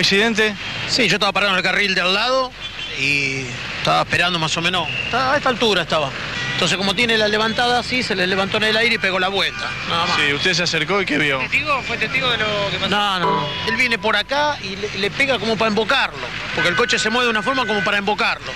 [0.00, 0.54] accidente?
[0.88, 2.52] Sí, yo estaba parado en el carril de al lado
[2.98, 3.44] y
[3.78, 4.88] estaba esperando más o menos.
[5.12, 6.10] A esta altura estaba.
[6.52, 9.28] Entonces, como tiene la levantada así, se le levantó en el aire y pegó la
[9.28, 9.70] vuelta.
[9.88, 10.16] Nada más.
[10.16, 11.38] Sí, usted se acercó y ¿qué vio?
[11.38, 11.82] ¿Testigo?
[11.84, 12.90] ¿Fue testigo de lo que pasó?
[12.90, 13.48] No, no.
[13.66, 16.26] Él viene por acá y le, le pega como para embocarlo.
[16.54, 18.52] Porque el coche se mueve de una forma como para embocarlo.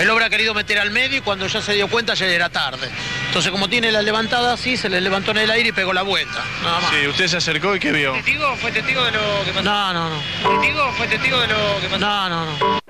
[0.00, 2.90] Él habrá querido meter al medio y cuando ya se dio cuenta ya era tarde.
[3.34, 6.02] Entonces, como tiene la levantada así, se le levantó en el aire y pegó la
[6.02, 6.44] vuelta.
[6.62, 6.90] Nada más.
[6.90, 8.12] Sí, usted se acercó y ¿qué vio?
[8.12, 8.54] ¿Testigo?
[8.54, 9.64] ¿Fue testigo de lo que pasó?
[9.64, 10.50] No, no, no.
[10.60, 10.92] ¿Testigo?
[10.92, 11.98] ¿Fue testigo de lo que pasó?
[11.98, 12.83] No, no, no.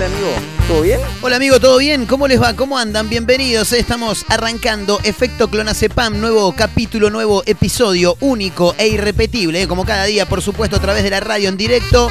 [0.00, 0.32] Hola amigo,
[0.66, 1.00] ¿todo bien?
[1.20, 2.06] Hola amigo, ¿todo bien?
[2.06, 2.56] ¿Cómo les va?
[2.56, 3.10] ¿Cómo andan?
[3.10, 3.74] Bienvenidos.
[3.74, 9.68] Estamos arrancando Efecto Clonazepam, nuevo capítulo, nuevo episodio, único e irrepetible, ¿eh?
[9.68, 12.08] como cada día, por supuesto, a través de la radio en directo.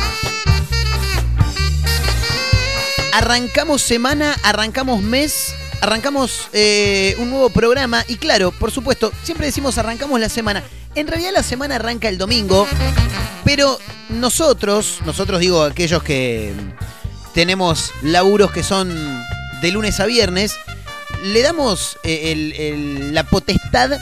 [3.11, 9.79] Arrancamos semana, arrancamos mes, arrancamos eh, un nuevo programa y claro, por supuesto, siempre decimos
[9.79, 10.61] arrancamos la semana.
[10.93, 12.67] En realidad la semana arranca el domingo,
[13.43, 16.53] pero nosotros, nosotros digo aquellos que
[17.33, 19.23] tenemos laburos que son
[19.61, 20.55] de lunes a viernes,
[21.23, 23.99] le damos eh, la potestad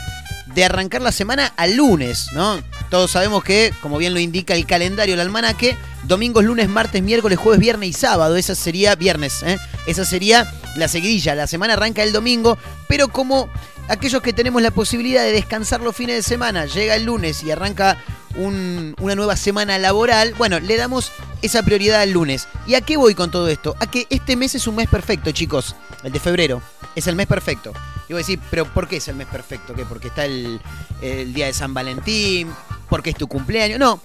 [0.54, 2.60] de arrancar la semana al lunes, ¿no?
[2.90, 7.38] Todos sabemos que, como bien lo indica el calendario, el almanaque, domingos, lunes, martes, miércoles,
[7.38, 8.36] jueves, viernes y sábado.
[8.36, 9.58] Esa sería viernes, ¿eh?
[9.86, 11.34] Esa sería la seguidilla.
[11.34, 12.56] La semana arranca el domingo,
[12.88, 13.48] pero como
[13.88, 17.50] aquellos que tenemos la posibilidad de descansar los fines de semana, llega el lunes y
[17.50, 17.96] arranca
[18.36, 21.10] un- una nueva semana laboral, bueno, le damos
[21.42, 22.46] esa prioridad al lunes.
[22.66, 23.74] ¿Y a qué voy con todo esto?
[23.80, 25.74] A que este mes es un mes perfecto, chicos.
[26.04, 26.62] El de febrero.
[26.94, 27.72] Es el mes perfecto.
[28.08, 29.74] Y voy a decir, ¿pero por qué es el mes perfecto?
[29.74, 29.84] ¿Qué?
[29.84, 30.60] ¿Porque está el,
[31.02, 32.50] el día de San Valentín?
[32.88, 33.78] ¿Porque es tu cumpleaños?
[33.78, 34.00] No.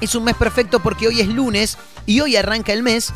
[0.00, 3.12] Es un mes perfecto porque hoy es lunes y hoy arranca el mes.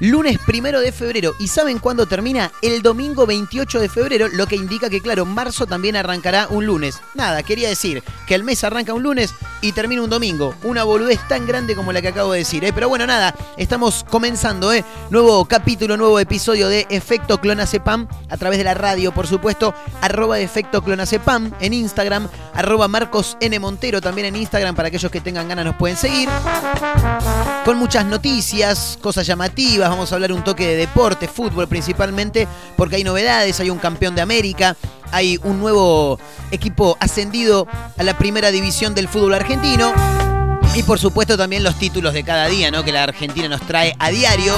[0.00, 1.34] Lunes primero de febrero.
[1.38, 2.50] ¿Y saben cuándo termina?
[2.62, 7.00] El domingo 28 de febrero, lo que indica que, claro, marzo también arrancará un lunes.
[7.14, 10.54] Nada, quería decir que el mes arranca un lunes y termina un domingo.
[10.64, 12.72] Una boludez tan grande como la que acabo de decir, ¿eh?
[12.72, 14.84] Pero bueno, nada, estamos comenzando, ¿eh?
[15.10, 19.74] Nuevo capítulo, nuevo episodio de Efecto Clonazepam a través de la radio, por supuesto.
[20.00, 22.28] Arroba Efecto Clonazepam en Instagram.
[22.54, 23.58] Arroba Marcos N.
[23.60, 26.28] Montero también en Instagram para aquellos que tengan ganas nos pueden seguir
[27.64, 29.83] con muchas noticias, cosas llamativas.
[29.88, 33.60] Vamos a hablar un toque de deporte, fútbol principalmente, porque hay novedades.
[33.60, 34.76] Hay un campeón de América,
[35.12, 36.18] hay un nuevo
[36.50, 39.92] equipo ascendido a la primera división del fútbol argentino.
[40.74, 42.82] Y por supuesto también los títulos de cada día, ¿no?
[42.82, 44.54] Que la Argentina nos trae a diario.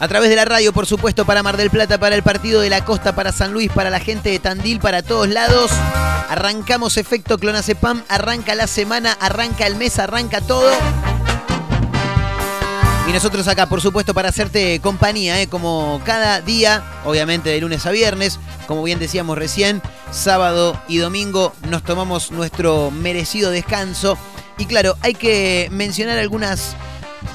[0.00, 2.70] A través de la radio, por supuesto, para Mar del Plata, para el partido de
[2.70, 5.70] la Costa, para San Luis, para la gente de Tandil, para todos lados.
[6.28, 10.70] Arrancamos efecto Clonazepam, arranca la semana, arranca el mes, arranca todo.
[13.06, 15.46] Y nosotros acá, por supuesto, para hacerte compañía, ¿eh?
[15.46, 21.52] como cada día, obviamente de lunes a viernes, como bien decíamos recién, sábado y domingo
[21.68, 24.16] nos tomamos nuestro merecido descanso.
[24.56, 26.76] Y claro, hay que mencionar algunas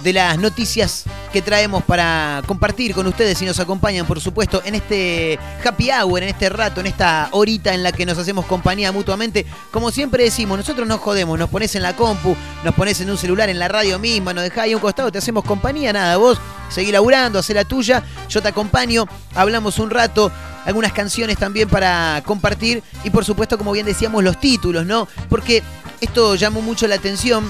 [0.03, 1.03] de las noticias
[1.33, 6.23] que traemos para compartir con ustedes y nos acompañan, por supuesto, en este happy hour,
[6.23, 9.45] en este rato, en esta horita en la que nos hacemos compañía mutuamente.
[9.71, 13.17] Como siempre decimos, nosotros nos jodemos, nos pones en la compu, nos pones en un
[13.17, 16.17] celular, en la radio misma, nos dejás ahí a un costado, te hacemos compañía, nada,
[16.17, 16.39] vos
[16.69, 20.31] seguí laburando, hacé la tuya, yo te acompaño, hablamos un rato,
[20.65, 25.07] algunas canciones también para compartir y por supuesto, como bien decíamos, los títulos, ¿no?
[25.29, 25.63] Porque
[26.01, 27.49] esto llamó mucho la atención.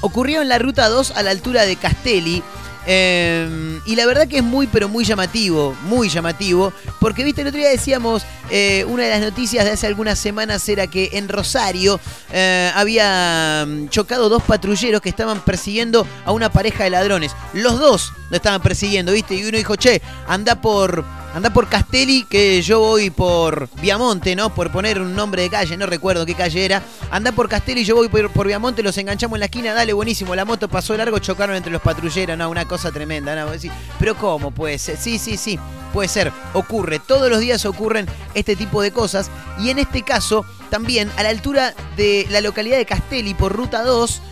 [0.00, 2.42] Ocurrió en la ruta 2 a la altura de Castelli.
[2.88, 7.48] eh, y la verdad que es muy, pero muy llamativo, muy llamativo, porque viste, el
[7.48, 11.28] otro día decíamos, eh, una de las noticias de hace algunas semanas era que en
[11.28, 11.98] Rosario
[12.32, 17.32] eh, había mm, chocado dos patrulleros que estaban persiguiendo a una pareja de ladrones.
[17.54, 21.04] Los dos lo estaban persiguiendo, viste, y uno dijo, che, anda por,
[21.36, 24.54] anda por Castelli, que yo voy por Viamonte, ¿no?
[24.54, 26.82] Por poner un nombre de calle, no recuerdo qué calle era.
[27.10, 30.34] Anda por Castelli, yo voy por, por Viamonte, los enganchamos en la esquina, dale, buenísimo.
[30.34, 33.52] La moto pasó largo, chocaron entre los patrulleros, no, una cosa tremenda, ¿no?
[33.98, 34.96] Pero ¿cómo puede ser?
[34.96, 35.58] Sí, sí, sí,
[35.92, 36.32] puede ser.
[36.54, 39.30] Ocurre, todos los días ocurren este tipo de cosas.
[39.60, 43.82] Y en este caso, también a la altura de la localidad de Castelli, por ruta
[43.82, 44.22] 2,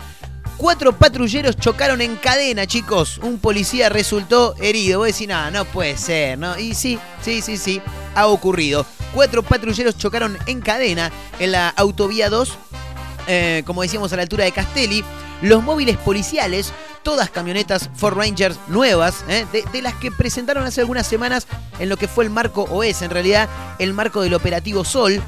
[0.57, 3.19] Cuatro patrulleros chocaron en cadena, chicos.
[3.19, 5.01] Un policía resultó herido.
[5.01, 6.59] Vos decís, no, no puede ser, ¿no?
[6.59, 7.83] Y sí, sí, sí, sí,
[8.15, 8.87] ha ocurrido.
[9.13, 11.11] Cuatro patrulleros chocaron en cadena
[11.41, 12.53] en la autovía 2,
[13.27, 15.05] eh, como decíamos, a la altura de Castelli.
[15.43, 16.73] Los móviles policiales,
[17.03, 19.45] todas camionetas Ford Rangers nuevas, ¿eh?
[19.53, 21.47] de, de las que presentaron hace algunas semanas
[21.81, 23.49] en lo que fue el marco, o es en realidad
[23.81, 25.21] el marco del operativo Sol.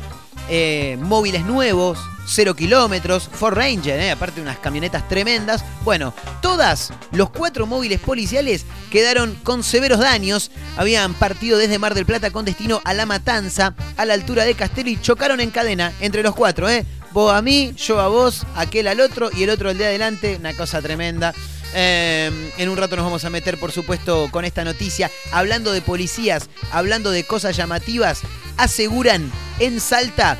[0.48, 4.10] Eh, móviles nuevos, cero kilómetros, Ford Ranger, ¿eh?
[4.10, 5.64] aparte unas camionetas tremendas.
[5.84, 6.12] Bueno,
[6.42, 10.50] todas los cuatro móviles policiales quedaron con severos daños.
[10.76, 14.54] Habían partido desde Mar del Plata con destino a La Matanza, a la altura de
[14.54, 16.84] Castelli, y chocaron en cadena entre los cuatro, ¿eh?
[17.12, 20.36] Vos a mí, yo a vos, aquel al otro y el otro al de adelante.
[20.38, 21.32] Una cosa tremenda.
[21.74, 25.10] Eh, en un rato nos vamos a meter, por supuesto, con esta noticia.
[25.32, 28.22] Hablando de policías, hablando de cosas llamativas,
[28.56, 30.38] aseguran en Salta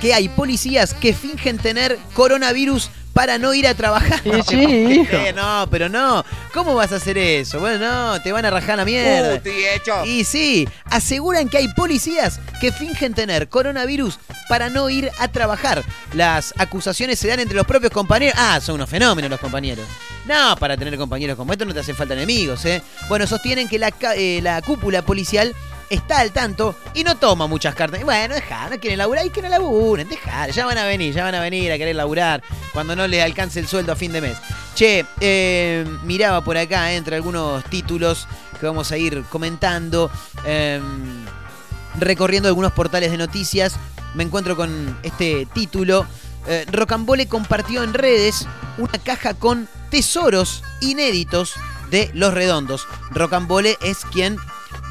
[0.00, 4.20] que hay policías que fingen tener coronavirus para no ir a trabajar.
[4.52, 6.24] Eh, no, pero no.
[6.52, 7.60] ¿Cómo vas a hacer eso?
[7.60, 9.40] Bueno, no, te van a rajar la mierda.
[10.04, 14.18] Y sí, aseguran que hay policías que fingen tener coronavirus
[14.48, 15.82] para no ir a trabajar.
[16.12, 18.36] Las acusaciones se dan entre los propios compañeros.
[18.38, 19.86] Ah, son unos fenómenos los compañeros.
[20.26, 22.82] No, para tener compañeros como estos no te hacen falta enemigos, ¿eh?
[23.08, 25.54] Bueno, sostienen que la, eh, la cúpula policial
[25.90, 28.02] está al tanto y no toma muchas cartas.
[28.02, 31.24] Bueno, dejá, no quieren laburar y que no laburen, dejá, ya van a venir, ya
[31.24, 32.42] van a venir a querer laburar
[32.72, 34.38] cuando no les alcance el sueldo a fin de mes.
[34.74, 38.26] Che, eh, miraba por acá eh, entre algunos títulos
[38.58, 40.10] que vamos a ir comentando,
[40.46, 40.80] eh,
[41.98, 43.76] recorriendo algunos portales de noticias.
[44.14, 46.06] Me encuentro con este título.
[46.46, 48.46] Eh, Rocambole compartió en redes
[48.78, 51.54] una caja con tesoros inéditos
[51.90, 52.86] de Los Redondos.
[53.10, 54.36] Rocambole es quien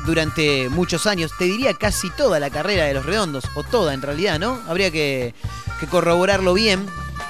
[0.06, 4.01] durante muchos años, te diría casi toda la carrera de Los Redondos, o toda en
[4.01, 4.60] realidad, ¿no?
[4.68, 5.34] Habría que,
[5.80, 6.86] que corroborarlo bien.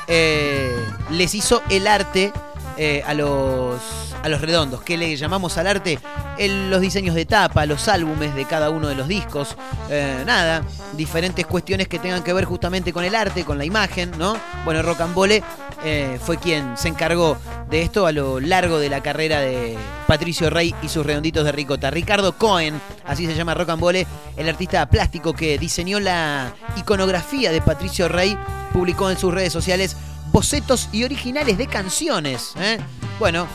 [0.08, 0.74] eh,
[1.12, 2.34] les hizo el arte
[2.82, 3.82] eh, a los
[4.24, 6.00] a los redondos, que le llamamos al arte
[6.48, 9.58] los diseños de tapa, los álbumes de cada uno de los discos,
[9.90, 14.12] eh, nada, diferentes cuestiones que tengan que ver justamente con el arte, con la imagen,
[14.18, 14.38] ¿no?
[14.64, 15.44] Bueno, Rocambole
[15.84, 17.38] eh, fue quien se encargó
[17.70, 19.78] de esto a lo largo de la carrera de
[20.08, 21.92] Patricio Rey y sus redonditos de ricota.
[21.92, 28.08] Ricardo Cohen, así se llama Rocambole, el artista plástico que diseñó la iconografía de Patricio
[28.08, 28.38] Rey,
[28.72, 29.98] publicó en sus redes sociales
[30.32, 32.54] bocetos y originales de canciones.
[32.58, 32.80] ¿eh?
[33.20, 33.48] Bueno,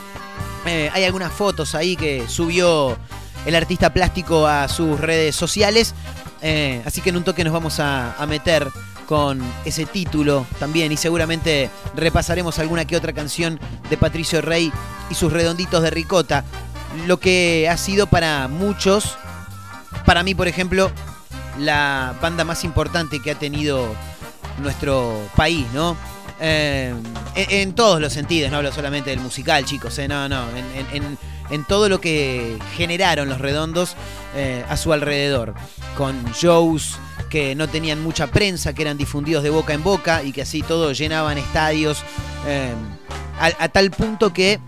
[0.66, 2.96] eh, hay algunas fotos ahí que subió
[3.46, 5.94] el artista plástico a sus redes sociales.
[6.42, 8.68] eh, así que en un toque nos vamos a, a meter
[9.06, 13.60] con ese título también y seguramente repasaremos alguna que otra canción
[13.90, 14.72] de Patricio Rey
[15.10, 16.44] y sus redonditos de ricota.
[17.06, 19.16] Lo que ha sido para muchos,
[20.06, 20.90] para mí por ejemplo,
[21.58, 23.86] la banda más importante que ha tenido
[24.58, 25.96] nuestro país, ¿no?
[26.46, 26.94] Eh,
[27.36, 31.16] en, todos los sentidos, no hablo solamente del musical, chicos, eh, no, no, en,
[31.50, 33.96] en- todo lo que generaron los redondos
[34.36, 35.54] eh, a su alrededor,
[35.96, 36.98] con shows
[37.30, 40.62] que no tenían mucha prensa, que eran difundidos de boca en boca y que así
[40.62, 42.02] todo llenaban estadios,
[43.40, 44.58] a, a tal punto que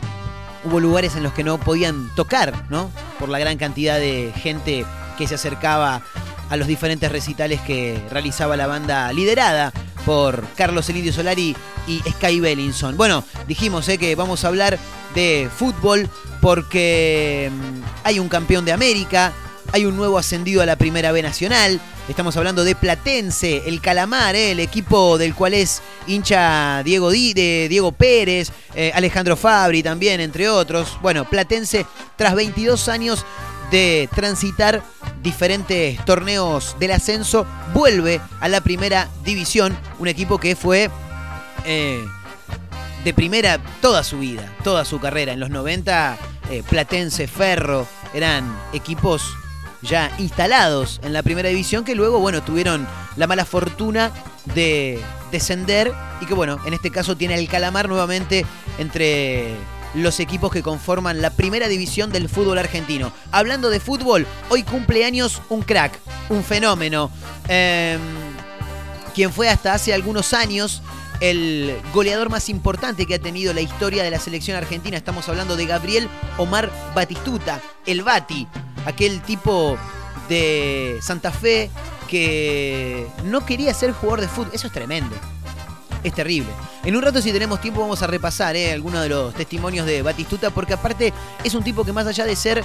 [0.64, 2.90] hubo lugares en los que no podían tocar, ¿no?
[3.18, 4.86] Por la gran cantidad de gente
[5.18, 6.02] que se acercaba
[6.48, 9.72] a los diferentes recitales que realizaba la banda liderada
[10.06, 11.54] por Carlos Elidio Solari
[11.88, 12.96] y Sky Bellinson.
[12.96, 14.78] Bueno, dijimos eh, que vamos a hablar
[15.14, 16.08] de fútbol
[16.40, 19.32] porque mm, hay un campeón de América,
[19.72, 21.80] hay un nuevo ascendido a la Primera B Nacional.
[22.08, 27.34] Estamos hablando de Platense, el Calamar, eh, el equipo del cual es hincha Diego, Di,
[27.34, 30.98] de Diego Pérez, eh, Alejandro Fabri también, entre otros.
[31.02, 31.84] Bueno, Platense,
[32.14, 33.26] tras 22 años
[33.70, 34.82] de transitar
[35.22, 40.90] diferentes torneos del ascenso, vuelve a la primera división, un equipo que fue
[41.64, 42.04] eh,
[43.04, 45.32] de primera toda su vida, toda su carrera.
[45.32, 46.16] En los 90,
[46.50, 49.34] eh, Platense, Ferro, eran equipos
[49.82, 54.10] ya instalados en la primera división que luego, bueno, tuvieron la mala fortuna
[54.54, 58.46] de descender y que, bueno, en este caso tiene el calamar nuevamente
[58.78, 59.54] entre
[59.96, 63.12] los equipos que conforman la primera división del fútbol argentino.
[63.32, 65.98] Hablando de fútbol, hoy cumpleaños un crack,
[66.28, 67.10] un fenómeno.
[67.48, 67.98] Eh,
[69.14, 70.82] quien fue hasta hace algunos años
[71.20, 74.98] el goleador más importante que ha tenido la historia de la selección argentina.
[74.98, 78.46] Estamos hablando de Gabriel Omar Batistuta, el Bati,
[78.84, 79.78] aquel tipo
[80.28, 81.70] de Santa Fe
[82.08, 84.50] que no quería ser jugador de fútbol.
[84.52, 85.16] Eso es tremendo.
[86.02, 86.48] Es terrible.
[86.84, 90.02] En un rato, si tenemos tiempo, vamos a repasar eh, algunos de los testimonios de
[90.02, 91.12] Batistuta, porque aparte
[91.42, 92.62] es un tipo que más allá de ser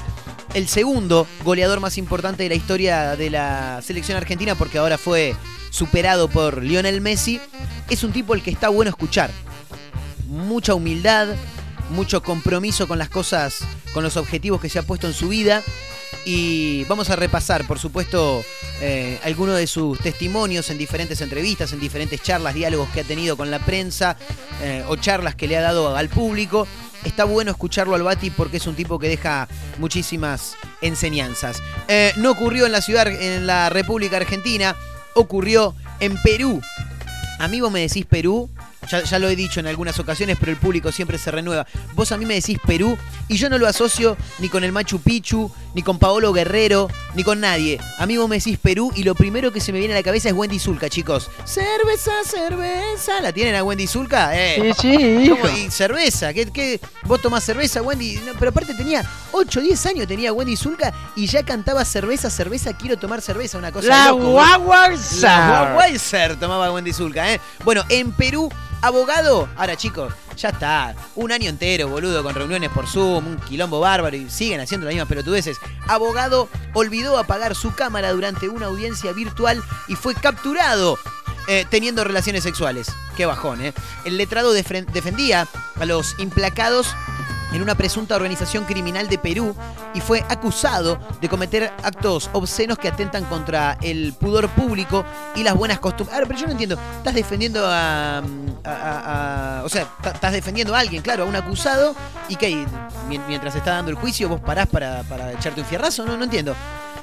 [0.54, 5.36] el segundo goleador más importante de la historia de la selección argentina, porque ahora fue
[5.72, 7.40] superado por Lionel Messi,
[7.90, 9.32] es un tipo el que está bueno escuchar.
[10.28, 11.30] Mucha humildad,
[11.92, 13.60] mucho compromiso con las cosas,
[13.94, 15.62] con los objetivos que se ha puesto en su vida.
[16.26, 18.44] Y vamos a repasar, por supuesto,
[18.82, 23.36] eh, algunos de sus testimonios en diferentes entrevistas, en diferentes charlas, diálogos que ha tenido
[23.38, 24.18] con la prensa
[24.62, 26.68] eh, o charlas que le ha dado al público.
[27.04, 29.48] Está bueno escucharlo al Bati porque es un tipo que deja
[29.80, 31.62] muchísimas enseñanzas.
[31.88, 34.76] Eh, no ocurrió en la ciudad, en la República Argentina,
[35.16, 36.62] ocurrió en Perú.
[37.40, 38.52] A mí vos me decís Perú,
[38.90, 41.68] ya, ya, lo he dicho en algunas ocasiones, pero el público siempre se renueva.
[41.94, 42.98] Vos a mí me decís Perú
[43.28, 47.24] y yo no lo asocio ni con el Machu Picchu, ni con Paolo Guerrero, ni
[47.24, 47.80] con nadie.
[47.98, 50.04] A mí vos me decís Perú y lo primero que se me viene a la
[50.04, 51.30] cabeza es Wendy Zulka, chicos.
[51.46, 53.22] Cerveza, cerveza.
[53.22, 54.32] ¿La tienen a Wendy Zulka?
[54.38, 54.74] Eh.
[54.80, 55.30] Sí, sí.
[55.30, 55.48] ¿Cómo?
[55.58, 56.34] Y cerveza.
[56.34, 56.80] ¿Qué, qué?
[57.04, 58.18] vos tomás cerveza, Wendy?
[58.26, 62.74] No, pero aparte tenía 8, 10 años tenía Wendy Zulka y ya cantaba cerveza, cerveza,
[62.74, 63.58] quiero tomar cerveza.
[63.58, 64.12] Una cosa La.
[64.12, 65.28] Guaguarza.
[65.28, 67.40] La Guaguayser tomaba Wendy Zulka, ¿eh?
[67.64, 68.52] Bueno, en Perú,
[68.82, 69.48] abogado.
[69.56, 70.96] Ahora, chicos, ya está.
[71.16, 74.94] Un año entero, boludo, con reuniones por Zoom, un quilombo bárbaro y siguen haciendo las
[74.94, 75.58] mismas pelotudeces.
[75.88, 80.98] Abogado olvidó apagar su cámara durante una audiencia virtual y fue capturado.
[81.48, 82.88] eh, teniendo relaciones sexuales.
[83.18, 83.74] Qué bajón, ¿eh?
[84.06, 85.48] El letrado defendía
[85.80, 86.88] a los implacados
[87.52, 89.56] en una presunta organización criminal de Perú
[89.94, 95.04] y fue acusado de cometer actos obscenos que atentan contra el pudor público
[95.36, 96.14] y las buenas costumbres.
[96.16, 98.20] Ahora, pero yo no entiendo, estás defendiendo a...
[98.20, 101.96] a- a- o sea, estás defendiendo a alguien, claro, a un acusado
[102.30, 102.66] y que
[103.10, 106.24] mien- mientras está dando el juicio vos parás para, para echarte un fierrazo, no, no
[106.24, 106.56] entiendo.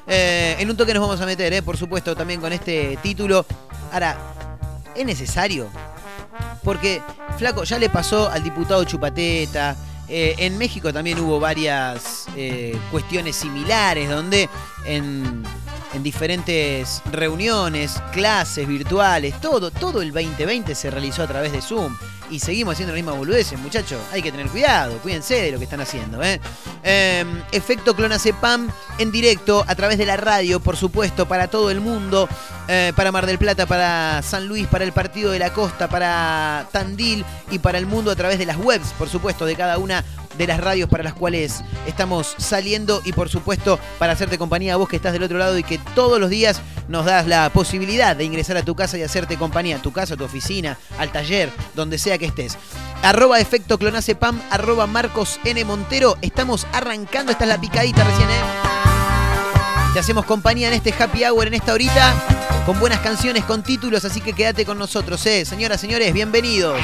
[0.07, 3.45] Eh, en un toque nos vamos a meter, eh, por supuesto, también con este título.
[3.93, 4.17] Ahora,
[4.95, 5.67] ¿es necesario?
[6.65, 7.03] Porque,
[7.37, 9.77] flaco, ya le pasó al diputado Chupateta.
[10.09, 14.49] Eh, en México también hubo varias eh, cuestiones similares donde
[14.87, 15.43] en,
[15.93, 21.95] en diferentes reuniones, clases virtuales, todo, todo el 2020 se realizó a través de Zoom.
[22.31, 24.01] Y seguimos haciendo las mismas boludeces, muchachos.
[24.13, 26.23] Hay que tener cuidado, cuídense de lo que están haciendo.
[26.23, 26.41] ¿eh?
[26.83, 28.69] Eh, efecto Clonazepam
[28.99, 32.29] en directo a través de la radio, por supuesto, para todo el mundo.
[32.69, 36.67] eh, para Mar del Plata, para San Luis, para el Partido de la Costa, para
[36.71, 40.05] Tandil y para el mundo a través de las webs, por supuesto, de cada una
[40.39, 44.77] de las radios para las cuales estamos saliendo y por supuesto para hacerte compañía a
[44.77, 48.17] vos que estás del otro lado y que todos los días nos das la posibilidad
[48.17, 51.13] de ingresar a tu casa y hacerte compañía, a tu casa, a tu oficina, al
[51.13, 52.57] taller, donde sea que estés.
[53.03, 55.65] Arroba efecto clonacepam, arroba Marcos N.
[55.65, 56.17] Montero.
[56.23, 58.41] Estamos arrancando, esta es la picadita recién, ¿eh?
[59.93, 62.15] Te hacemos compañía en este happy hour, en esta horita,
[62.67, 65.45] con buenas canciones, con títulos, así que quédate con nosotros, ¿eh?
[65.45, 66.79] Señoras, señores, bienvenidos.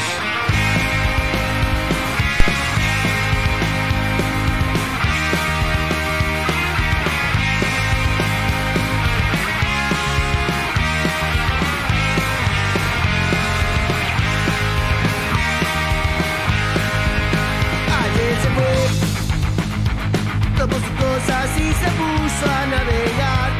[22.45, 23.51] A navegar.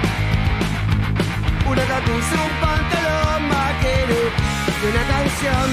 [1.67, 4.21] Una camisa, un pantalón vaquero
[4.81, 5.67] y una canción.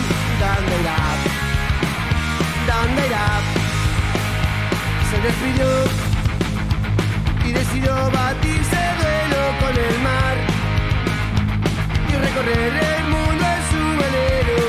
[2.68, 3.30] ¿Dónde irá?
[5.10, 5.70] Se despidió
[7.46, 10.36] y decidió batirse duelo con el mar
[12.08, 14.62] y recorrer el mundo en su velero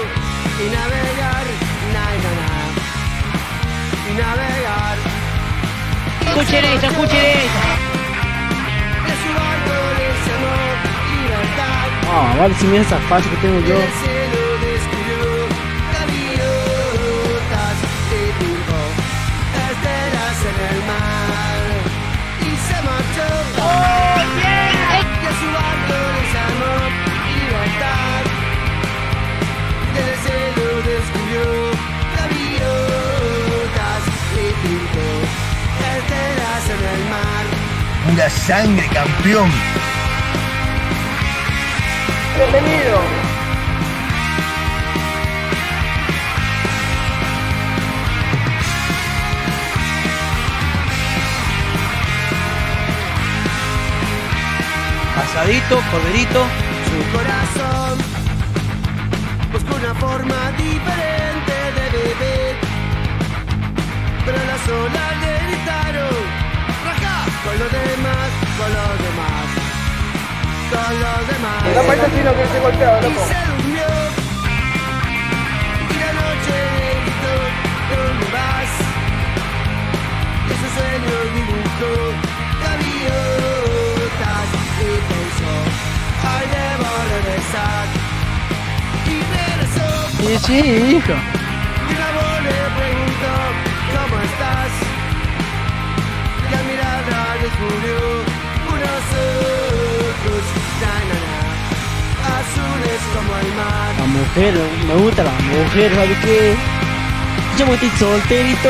[0.58, 1.44] y navegar,
[1.94, 2.50] na, na, na
[4.08, 4.96] y navegar.
[6.26, 7.91] Escuchen esto, escuchen esto.
[12.14, 13.74] Ah, vale, si mira esa falla que tengo yo.
[13.74, 15.48] El cielo descubrió
[15.94, 17.76] gaviotas
[18.12, 18.80] y dibujó
[19.70, 21.62] estelas en el mar.
[22.40, 23.28] Y se marchó.
[24.42, 26.88] Y a su barco de ese amor,
[27.32, 28.22] libertad.
[29.94, 31.44] Del cielo descubrió
[32.18, 34.02] gaviotas
[34.36, 35.08] y dibujó
[35.96, 37.44] estelas en el mar.
[38.06, 39.50] Pura sangre, campeón.
[55.16, 56.46] Asadito, corderito.
[56.88, 57.98] Su corazón
[59.52, 62.54] busca una forma diferente de vivir.
[64.24, 66.14] Pero las olas le gritaron,
[66.84, 69.61] raja con los demás, con los demás,
[70.72, 71.60] con los demás.
[71.76, 73.88] La parte chino que se golpeaba, Y se durmió.
[75.92, 77.34] Y la noche le gritó,
[77.90, 78.72] ¿dónde vas?
[80.48, 81.92] Y su sueño dibujó
[82.64, 84.48] gaviotas
[84.80, 85.52] y pensó,
[86.32, 87.84] ay debo regresar.
[89.06, 89.88] Y regresó.
[90.18, 90.58] Sí, sí,
[90.96, 91.16] hijo.
[91.88, 93.32] Y una voz le preguntó,
[93.94, 94.72] ¿cómo estás?
[96.40, 98.00] Y la mirada descubrió
[98.72, 99.71] unos ojos,
[103.98, 104.54] La mujer,
[104.86, 106.54] me gusta la mujer, ¿sabes qué?
[107.58, 108.68] Yo me estoy solterito.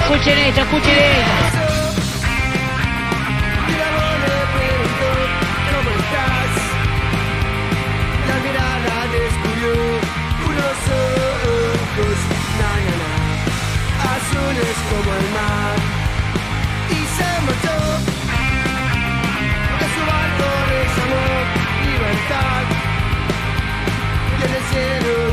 [0.00, 1.65] Escuchen esto, escuchen esto.
[24.76, 25.25] Y en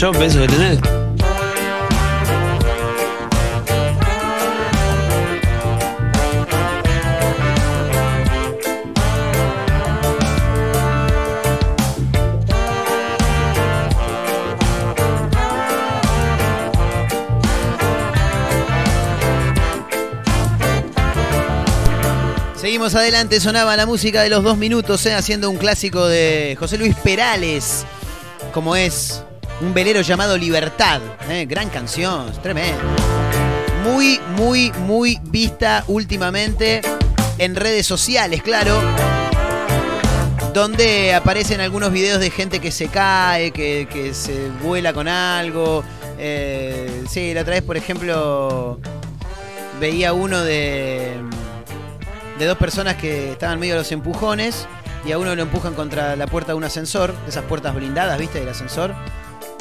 [0.00, 0.78] 8 pesos que tenés.
[22.54, 26.78] Seguimos adelante, sonaba la música de los dos minutos, eh, haciendo un clásico de José
[26.78, 27.84] Luis Perales,
[28.52, 29.24] como es
[29.60, 31.00] un velero llamado Libertad.
[31.28, 32.80] eh, gran canción, tremendo.
[33.84, 36.82] Muy, muy, muy vista últimamente
[37.38, 38.80] en redes sociales, claro.
[40.52, 45.84] Donde aparecen algunos videos de gente que se cae, que, que se vuela con algo.
[46.18, 48.80] Eh, sí, la otra vez, por ejemplo,
[49.80, 51.16] veía uno de
[52.38, 54.66] de dos personas que estaban medio de los empujones
[55.04, 58.38] y a uno lo empujan contra la puerta de un ascensor, esas puertas blindadas, ¿viste?
[58.40, 58.94] Del ascensor.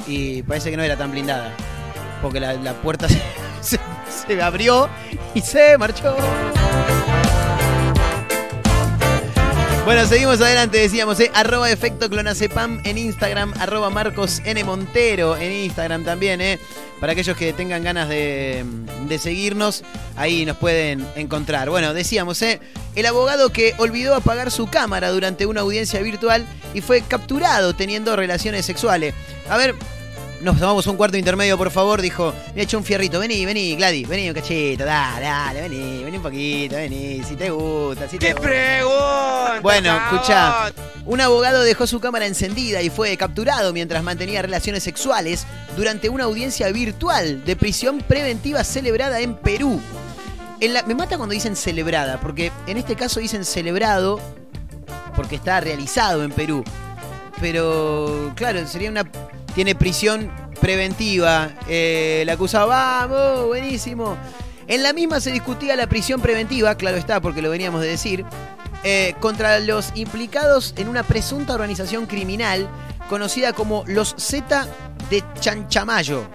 [0.08, 1.54] Y parece que no era tan blindada.
[2.22, 3.08] Porque la, puerta
[3.62, 4.90] se abrió
[5.34, 6.16] y se marchó.
[9.88, 11.32] Bueno, seguimos adelante, decíamos, ¿eh?
[11.34, 14.62] arroba efecto clonacepam en Instagram, arroba Marcos N.
[14.66, 16.60] Montero en Instagram también, ¿eh?
[17.00, 18.66] Para aquellos que tengan ganas de,
[19.08, 19.86] de seguirnos,
[20.18, 21.70] ahí nos pueden encontrar.
[21.70, 22.60] Bueno, decíamos, ¿eh?
[22.96, 28.14] El abogado que olvidó apagar su cámara durante una audiencia virtual y fue capturado teniendo
[28.18, 29.14] relaciones sexuales.
[29.50, 29.74] A ver,
[30.42, 32.34] nos tomamos un cuarto intermedio, por favor, dijo.
[32.54, 33.20] Me ha hecho un fierrito.
[33.20, 37.50] Vení, vení, Gladys, vení un cachito, dale, dale, vení, vení un poquito, vení, si te
[37.50, 38.48] gusta, si te gusta.
[38.48, 39.60] pregunta!
[39.62, 40.72] Bueno, escucha.
[41.06, 45.46] Un abogado dejó su cámara encendida y fue capturado mientras mantenía relaciones sexuales
[45.76, 49.80] durante una audiencia virtual de prisión preventiva celebrada en Perú.
[50.60, 54.20] En la- me mata cuando dicen celebrada, porque en este caso dicen celebrado
[55.16, 56.64] porque está realizado en Perú.
[57.40, 59.04] Pero, claro, sería una.
[59.58, 61.50] Tiene prisión preventiva.
[61.68, 64.16] Eh, el acusado, vamos, buenísimo.
[64.68, 68.24] En la misma se discutía la prisión preventiva, claro está, porque lo veníamos de decir,
[68.84, 72.70] eh, contra los implicados en una presunta organización criminal
[73.10, 74.68] conocida como los Z
[75.10, 76.28] de Chanchamayo.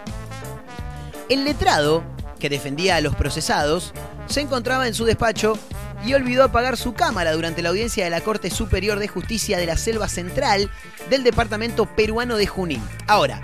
[1.29, 2.03] El letrado,
[2.41, 3.93] que defendía a los procesados,
[4.27, 5.57] se encontraba en su despacho
[6.05, 9.67] y olvidó apagar su cámara durante la audiencia de la Corte Superior de Justicia de
[9.67, 10.71] la Selva Central
[11.11, 12.83] del departamento peruano de Junín.
[13.07, 13.43] Ahora,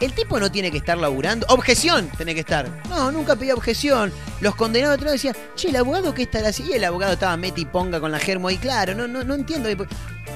[0.00, 1.46] el tipo no tiene que estar laburando.
[1.48, 2.68] Objeción tiene que estar.
[2.90, 4.12] No, nunca pedía objeción.
[4.40, 6.64] Los condenados atrás decían, che, el abogado qué estará así.
[6.68, 8.58] Y el abogado estaba meti ponga con la germo ahí.
[8.58, 9.68] Claro, no, no, no entiendo.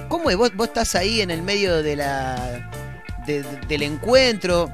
[0.09, 0.37] ¿Cómo es?
[0.37, 2.71] Vos, vos estás ahí en el medio de la.
[3.27, 4.73] de- del encuentro.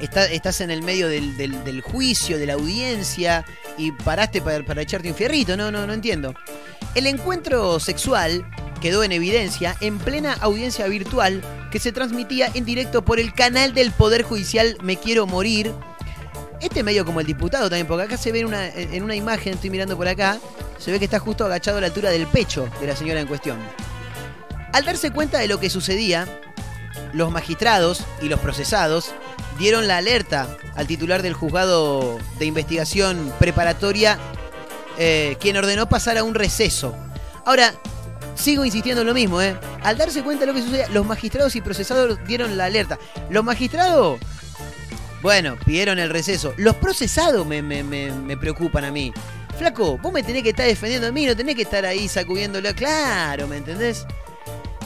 [0.00, 3.44] Está- estás en el medio del, juicio, de la audiencia.
[3.78, 5.56] Y paraste para, para echarte un fierrito.
[5.56, 6.34] No, no, no entiendo.
[6.94, 8.46] El encuentro sexual
[8.80, 13.74] quedó en evidencia en plena audiencia virtual que se transmitía en directo por el canal
[13.74, 15.72] del Poder Judicial Me Quiero Morir.
[16.60, 19.68] Este medio como el diputado también, porque acá se ve una, en una imagen, estoy
[19.68, 20.38] mirando por acá,
[20.78, 23.26] se ve que está justo agachado a la altura del pecho de la señora en
[23.26, 23.58] cuestión.
[24.72, 26.26] Al darse cuenta de lo que sucedía,
[27.12, 29.12] los magistrados y los procesados
[29.58, 34.18] dieron la alerta al titular del juzgado de investigación preparatoria,
[34.98, 36.94] eh, quien ordenó pasar a un receso.
[37.44, 37.74] Ahora,
[38.34, 39.56] sigo insistiendo en lo mismo, ¿eh?
[39.82, 42.98] Al darse cuenta de lo que sucedía, los magistrados y procesados dieron la alerta.
[43.30, 44.18] Los magistrados,
[45.22, 46.52] bueno, pidieron el receso.
[46.56, 49.12] Los procesados me, me- me- me preocupan a mí.
[49.58, 52.74] Flaco, vos me tenés que estar defendiendo a mí, no tenés que estar ahí sacudiéndolo.
[52.74, 54.04] Claro, ¿me entendés?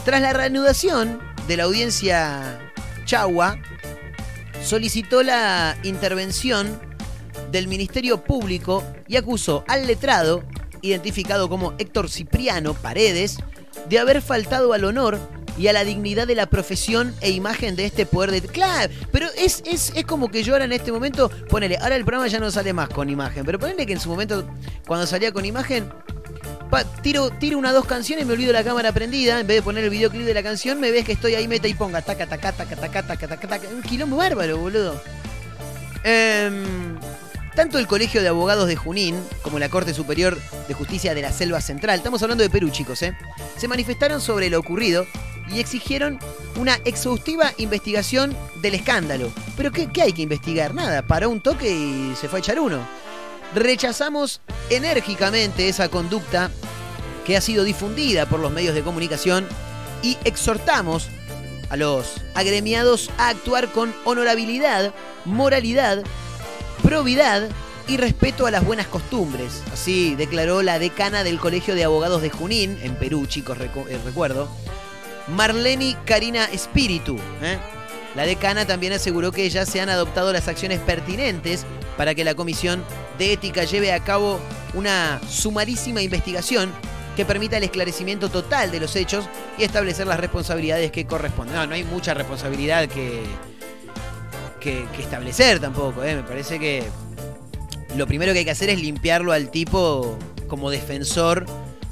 [0.05, 2.57] Tras la reanudación de la audiencia
[3.05, 3.57] Chagua,
[4.63, 6.79] solicitó la intervención
[7.51, 10.43] del Ministerio Público y acusó al letrado,
[10.81, 13.37] identificado como Héctor Cipriano Paredes,
[13.89, 15.19] de haber faltado al honor
[15.57, 18.41] y a la dignidad de la profesión e imagen de este poder de...
[18.41, 22.05] Claro, pero es, es, es como que yo ahora en este momento, ponele, ahora el
[22.05, 24.47] programa ya no sale más con imagen, pero ponele que en su momento,
[24.87, 25.91] cuando salía con imagen,
[26.71, 29.83] pa- tiro, tiro una dos canciones, me olvido la cámara prendida, en vez de poner
[29.83, 32.51] el videoclip de la canción, me ves que estoy ahí meta y ponga, taca, taca,
[32.53, 34.99] taca, taca, taca, taca, taca, un quilombo bárbaro, boludo.
[36.03, 36.97] Em,
[37.55, 41.31] tanto el Colegio de Abogados de Junín como la Corte Superior de Justicia de la
[41.31, 43.15] Selva Central, estamos hablando de Perú, chicos, ¿eh?
[43.57, 45.05] se manifestaron sobre lo ocurrido
[45.53, 46.17] y exigieron
[46.55, 49.31] una exhaustiva investigación del escándalo.
[49.57, 50.73] ¿Pero qué, qué hay que investigar?
[50.73, 52.79] Nada, paró un toque y se fue a echar uno.
[53.53, 56.51] Rechazamos enérgicamente esa conducta
[57.25, 59.47] que ha sido difundida por los medios de comunicación
[60.01, 61.07] y exhortamos
[61.69, 64.93] a los agremiados a actuar con honorabilidad,
[65.25, 66.03] moralidad,
[66.83, 67.49] probidad
[67.87, 69.63] y respeto a las buenas costumbres.
[69.71, 74.49] Así declaró la decana del Colegio de Abogados de Junín, en Perú, chicos, eh, recuerdo,
[75.27, 77.17] Marleni Karina Espíritu.
[77.41, 77.59] ¿eh?
[78.15, 81.65] La decana también aseguró que ya se han adoptado las acciones pertinentes
[81.97, 82.83] para que la Comisión
[83.17, 84.39] de Ética lleve a cabo
[84.73, 86.71] una sumarísima investigación
[87.15, 89.25] que permita el esclarecimiento total de los hechos
[89.57, 91.55] y establecer las responsabilidades que corresponden.
[91.55, 93.23] No, no hay mucha responsabilidad que,
[94.59, 96.03] que, establecer tampoco.
[96.03, 96.15] ¿eh?
[96.15, 96.83] Me parece que
[97.95, 101.45] lo primero que hay que hacer es limpiarlo al tipo como defensor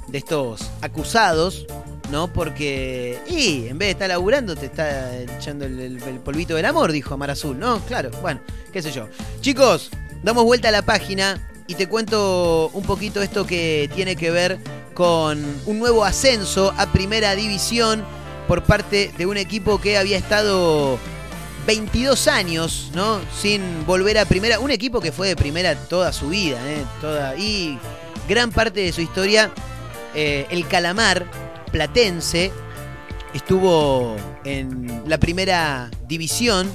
[0.08, 1.66] de estos acusados,
[2.12, 2.32] ¿no?
[2.32, 7.18] Porque, y en vez de estar laburando, te está echando el, polvito del amor, dijo
[7.18, 7.80] Mar Azul, ¿no?
[7.82, 8.42] Claro, bueno,
[8.72, 9.08] qué sé yo.
[9.42, 9.90] Chicos,
[10.24, 14.60] damos vuelta a la página y te cuento un poquito esto que tiene que ver
[14.94, 18.04] con un nuevo ascenso a primera división
[18.48, 20.98] por parte de un equipo que había estado
[21.68, 23.20] 22 años, ¿no?
[23.40, 24.60] Sin volver a primera.
[24.60, 26.84] Un equipo que fue de primera toda su vida, ¿eh?
[27.00, 27.78] Toda, y
[28.28, 29.52] gran parte de su historia,
[30.16, 31.28] eh, el Calamar
[31.72, 32.52] Platense
[33.34, 36.70] estuvo en la primera división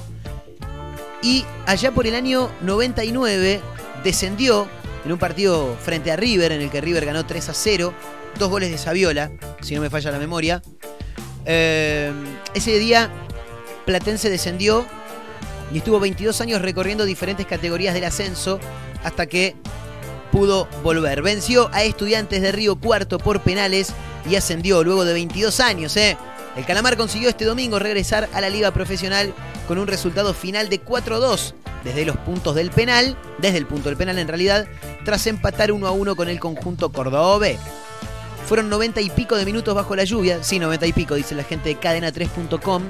[1.22, 3.60] y allá por el año 99
[4.04, 4.68] descendió
[5.04, 7.92] en un partido frente a River, en el que River ganó 3 a 0,
[8.38, 9.30] dos goles de Saviola,
[9.60, 10.62] si no me falla la memoria.
[11.46, 12.12] Eh,
[12.54, 13.10] ese día
[13.84, 14.86] Platense descendió
[15.72, 18.60] y estuvo 22 años recorriendo diferentes categorías del ascenso
[19.02, 19.56] hasta que
[20.32, 21.22] pudo volver.
[21.22, 23.92] Venció a Estudiantes de Río Cuarto por penales
[24.28, 25.96] y ascendió luego de 22 años.
[25.96, 26.16] ¿eh?
[26.56, 29.32] El Calamar consiguió este domingo regresar a la liga profesional
[29.68, 33.98] con un resultado final de 4-2 desde los puntos del penal, desde el punto del
[33.98, 34.66] penal en realidad,
[35.04, 37.58] tras empatar 1 a 1 con el conjunto cordobés.
[38.46, 41.44] Fueron 90 y pico de minutos bajo la lluvia, sí, 90 y pico, dice la
[41.44, 42.82] gente de cadena3.com,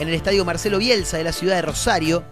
[0.00, 2.22] en el estadio Marcelo Bielsa de la ciudad de Rosario,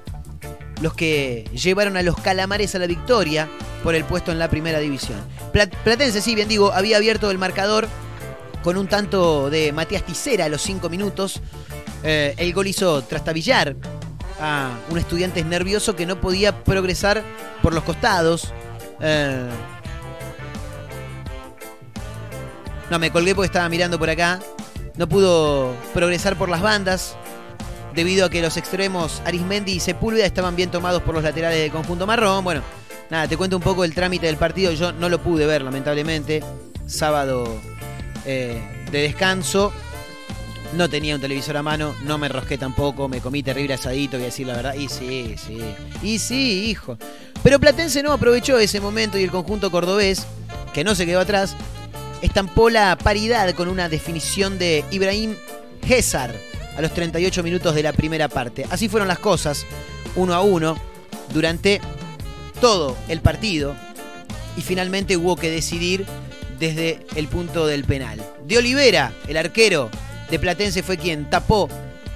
[0.80, 3.48] los que llevaron a los calamares a la victoria
[3.82, 5.18] por el puesto en la primera división.
[5.52, 7.88] Plat- Platense, sí, bien digo, había abierto el marcador
[8.64, 11.40] con un tanto de Matías Ticera a los 5 minutos.
[12.02, 13.76] Eh, el gol hizo trastabillar
[14.40, 17.22] a un estudiante nervioso que no podía progresar
[17.62, 18.54] por los costados.
[19.00, 19.46] Eh,
[22.90, 24.40] no, me colgué porque estaba mirando por acá.
[24.96, 27.16] No pudo progresar por las bandas
[27.94, 31.70] debido a que los extremos Arismendi y Sepúlveda estaban bien tomados por los laterales del
[31.70, 32.42] conjunto marrón.
[32.42, 32.62] Bueno,
[33.10, 34.72] nada, te cuento un poco el trámite del partido.
[34.72, 36.42] Yo no lo pude ver, lamentablemente.
[36.86, 37.60] Sábado
[38.24, 39.72] eh, de descanso.
[40.74, 44.24] No tenía un televisor a mano, no me rosqué tampoco, me comí terrible asadito, voy
[44.24, 44.74] a decir la verdad.
[44.74, 45.60] Y sí, sí.
[46.02, 46.98] Y sí, hijo.
[47.42, 50.26] Pero Platense no aprovechó ese momento y el conjunto cordobés,
[50.72, 51.54] que no se quedó atrás,
[52.22, 55.36] estampó la paridad con una definición de Ibrahim
[55.84, 56.34] Gésar
[56.76, 58.66] a los 38 minutos de la primera parte.
[58.70, 59.66] Así fueron las cosas,
[60.16, 60.76] uno a uno,
[61.32, 61.80] durante
[62.60, 63.76] todo el partido.
[64.56, 66.06] Y finalmente hubo que decidir
[66.64, 68.22] desde el punto del penal.
[68.46, 69.90] De Olivera, el arquero
[70.30, 71.68] de Platense, fue quien tapó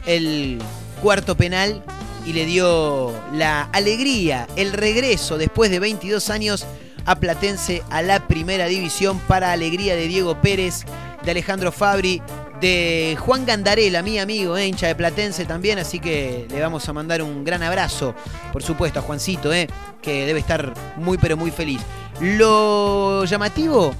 [0.06, 0.58] el
[1.02, 1.82] cuarto penal
[2.24, 6.64] y le dio la alegría, el regreso después de 22 años
[7.04, 10.84] a Platense a la primera división para alegría de Diego Pérez,
[11.22, 12.22] de Alejandro Fabri,
[12.60, 16.92] de Juan Gandarela, mi amigo, eh, hincha de Platense también, así que le vamos a
[16.92, 18.14] mandar un gran abrazo,
[18.52, 19.68] por supuesto, a Juancito, eh,
[20.00, 21.80] que debe estar muy pero muy feliz.
[22.20, 23.94] Lo llamativo,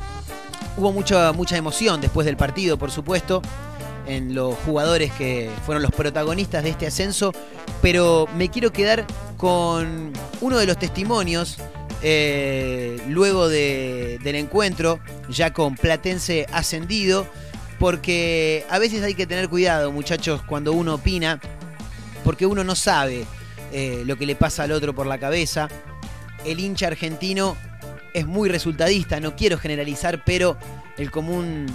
[0.78, 3.42] hubo mucha, mucha emoción después del partido, por supuesto,
[4.06, 7.32] en los jugadores que fueron los protagonistas de este ascenso,
[7.82, 9.04] pero me quiero quedar
[9.36, 11.58] con uno de los testimonios
[12.02, 17.26] eh, luego de- del encuentro, ya con Platense ascendido,
[17.80, 21.40] porque a veces hay que tener cuidado, muchachos, cuando uno opina,
[22.24, 23.24] porque uno no sabe
[23.72, 25.68] eh, lo que le pasa al otro por la cabeza.
[26.44, 27.56] El hincha argentino
[28.18, 30.56] es muy resultadista, no quiero generalizar, pero
[30.96, 31.66] el común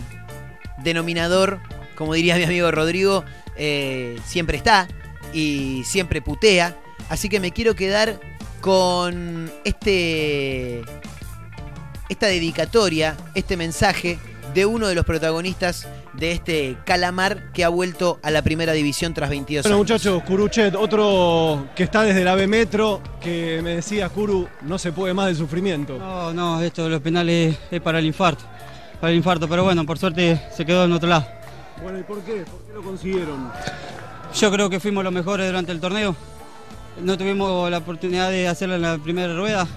[0.83, 1.59] denominador,
[1.95, 3.23] como diría mi amigo Rodrigo,
[3.55, 4.87] eh, siempre está
[5.33, 6.75] y siempre putea.
[7.09, 8.19] Así que me quiero quedar
[8.61, 10.81] con este
[12.09, 14.19] esta dedicatoria, este mensaje
[14.53, 19.13] de uno de los protagonistas de este calamar que ha vuelto a la primera división
[19.13, 19.79] tras 22 Bueno años.
[19.79, 24.91] muchachos, Curuchet, otro que está desde la B Metro, que me decía, Curu, no se
[24.91, 25.97] puede más del sufrimiento.
[25.97, 28.43] No, no, esto de los penales es para el infarto.
[29.01, 31.25] Para el infarto, pero bueno, por suerte se quedó en otro lado.
[31.81, 32.45] Bueno, ¿y por qué?
[32.45, 33.51] ¿Por qué lo consiguieron?
[34.39, 36.15] Yo creo que fuimos los mejores durante el torneo.
[37.01, 39.67] No tuvimos la oportunidad de hacerlo en la primera rueda.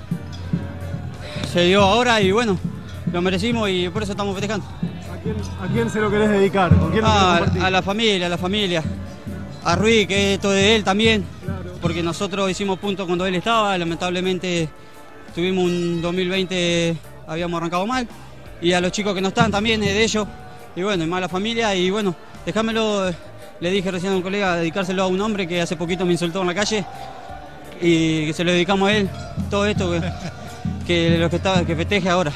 [1.53, 2.59] Se dio ahora y bueno,
[3.11, 4.67] lo merecimos y por eso estamos festejando.
[5.61, 6.77] ¿A quién, se lo querés dedicar?
[6.77, 8.83] ¿Con quién lo Ah, querés a la familia, a la familia.
[9.65, 11.25] A Ruiz, que esto de él también.
[11.81, 13.77] Porque nosotros hicimos puntos cuando él estaba.
[13.77, 14.69] Lamentablemente
[15.35, 18.07] tuvimos un 2020, habíamos arrancado mal.
[18.61, 20.27] Y a los chicos que no están también, es de ellos.
[20.77, 21.75] Y bueno, y más a la familia.
[21.75, 23.11] Y bueno, déjamelo,
[23.59, 26.41] le dije recién a un colega, dedicárselo a un hombre que hace poquito me insultó
[26.43, 26.85] en la calle.
[27.81, 29.11] Y que se lo dedicamos a él.
[29.51, 30.03] Todo esto que,
[30.87, 32.33] que lo que, estaba, que festeje ahora.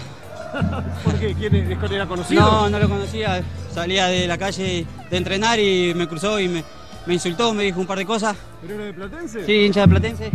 [1.05, 1.35] ¿Por qué?
[1.35, 1.71] ¿Quién es?
[1.71, 2.41] ¿Es- ¿Era conocido?
[2.43, 3.43] No, no lo conocía.
[3.73, 6.65] Salía de la calle de entrenar y me cruzó y me,
[7.07, 8.37] me insultó, me dijo un par de cosas.
[8.63, 9.47] ¿Pero era de Platense?
[9.47, 10.31] Sí, hincha de Platense.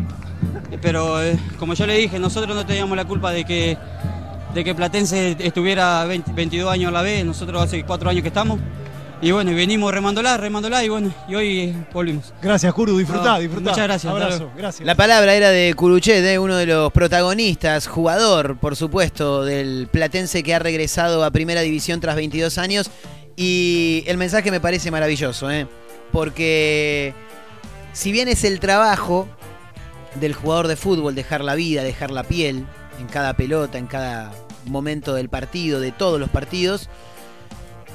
[0.82, 3.78] Pero eh, como yo le dije, nosotros no teníamos la culpa de que,
[4.54, 7.26] de que Platense estuviera 20 22 años a la vez.
[7.26, 8.60] Nosotros hace cuatro años que estamos.
[9.22, 12.34] Y bueno, y venimos remándola, remándola y bueno, y hoy eh, volvimos.
[12.42, 13.72] Gracias, Curu, disfrutá, No, disfrutá.
[13.72, 14.12] Muchas gracias.
[14.12, 14.86] Abrazo, gracias.
[14.86, 20.44] La palabra era de Curuchet, eh, uno de los protagonistas, jugador, por supuesto, del Platense
[20.44, 22.92] que ha regresado a Primera División tras 22 años.
[23.38, 25.68] Y el mensaje me parece maravilloso, eh,
[26.12, 27.14] porque
[27.94, 29.28] si bien es el trabajo
[30.16, 32.66] del jugador de fútbol dejar la vida, dejar la piel
[33.00, 34.32] en cada pelota, en cada
[34.66, 36.90] momento del partido, de todos los partidos,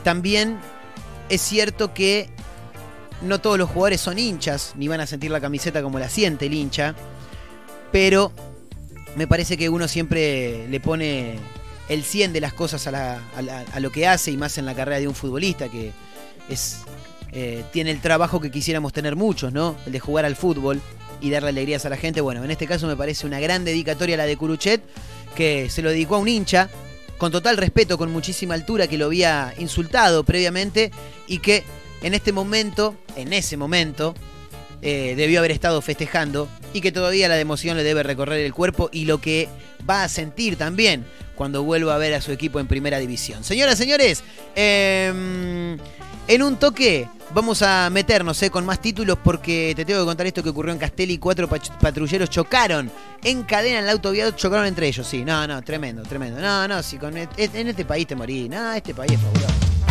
[0.02, 0.58] también
[1.30, 2.28] es cierto que
[3.22, 6.46] no todos los jugadores son hinchas, ni van a sentir la camiseta como la siente
[6.46, 6.94] el hincha,
[7.92, 8.32] pero
[9.16, 11.38] me parece que uno siempre le pone
[11.88, 13.20] el 100 de las cosas a, la-
[13.72, 15.92] a lo que hace y más en la carrera de un futbolista que
[16.48, 16.78] es
[17.32, 19.76] eh, tiene el trabajo que quisiéramos tener muchos, ¿no?
[19.86, 20.80] El de jugar al fútbol
[21.20, 22.20] y darle alegrías a la gente.
[22.20, 24.82] Bueno, en este caso me parece una gran dedicatoria la de Curuchet,
[25.36, 26.68] que se lo dedicó a un hincha,
[27.20, 30.90] con total respeto, con muchísima altura, que lo había insultado previamente
[31.26, 31.64] y que
[32.02, 34.14] en este momento, en ese momento,
[34.80, 38.88] eh, debió haber estado festejando y que todavía la emoción le debe recorrer el cuerpo
[38.90, 39.50] y lo que
[39.88, 41.04] va a sentir también
[41.34, 43.44] cuando vuelva a ver a su equipo en primera división.
[43.44, 45.76] Señoras, señores, em,
[46.30, 50.28] en un toque vamos a meternos eh, con más títulos porque te tengo que contar
[50.28, 51.18] esto que ocurrió en Castelli.
[51.18, 52.88] Cuatro patrulleros chocaron
[53.24, 55.24] en cadena en el autoviado, chocaron entre ellos, sí.
[55.24, 56.40] No, no, tremendo, tremendo.
[56.40, 58.48] No, no, si con, en este país te morí.
[58.48, 59.89] No, este país es fabuloso.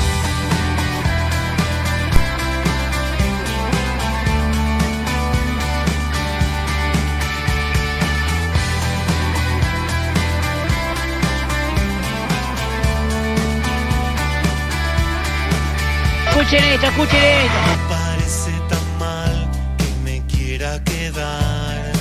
[16.52, 17.60] Escuchen esto, escuchen esto.
[17.88, 21.92] parece tan mal que me quiera quedar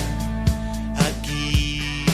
[0.97, 2.07] aquí.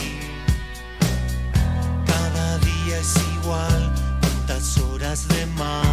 [2.05, 5.84] Cada día es igual, tantas horas de más,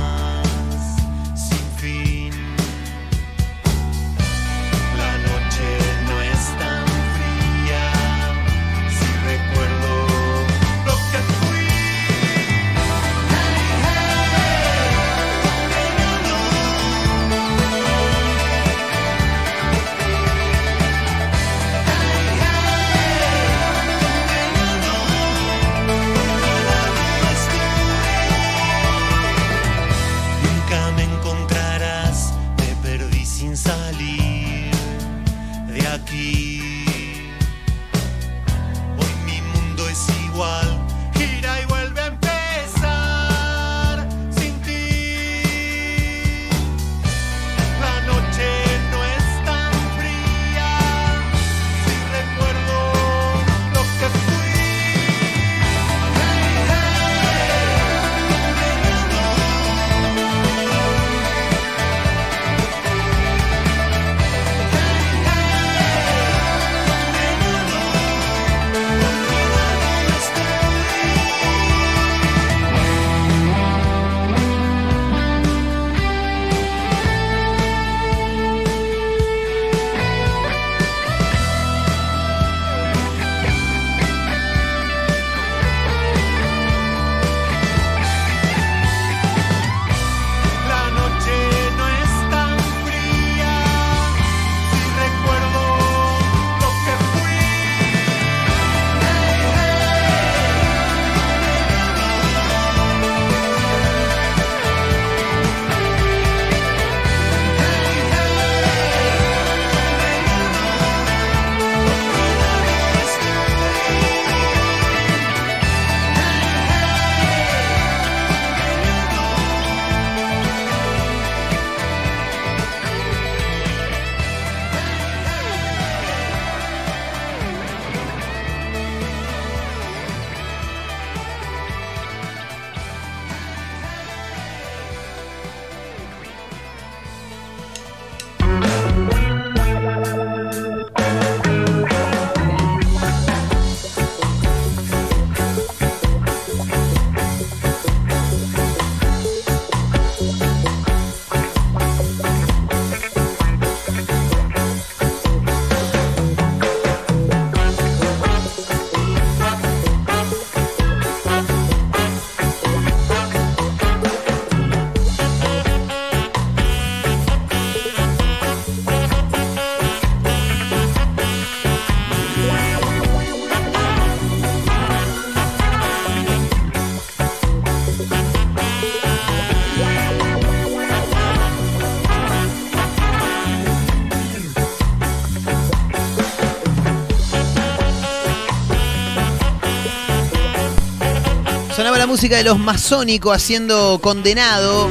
[192.12, 194.90] música de los masónicos haciendo condenado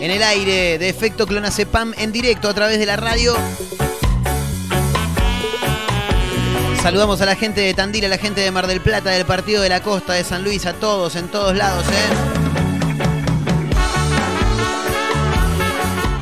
[0.00, 3.36] en el aire de efecto Clonacepam en directo a través de la radio.
[6.82, 9.62] Saludamos a la gente de Tandil, a la gente de Mar del Plata, del Partido
[9.62, 12.08] de la Costa, de San Luis, a todos, en todos lados, ¿eh?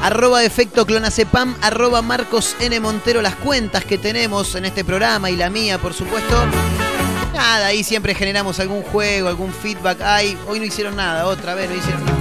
[0.02, 2.78] Arroba efecto clonacepam, arroba Marcos N.
[2.80, 6.36] Montero, las cuentas que tenemos en este programa y la mía, por supuesto.
[7.36, 10.00] Nada, ahí siempre generamos algún juego, algún feedback.
[10.00, 12.16] Ay, hoy no hicieron nada, otra vez no hicieron nada.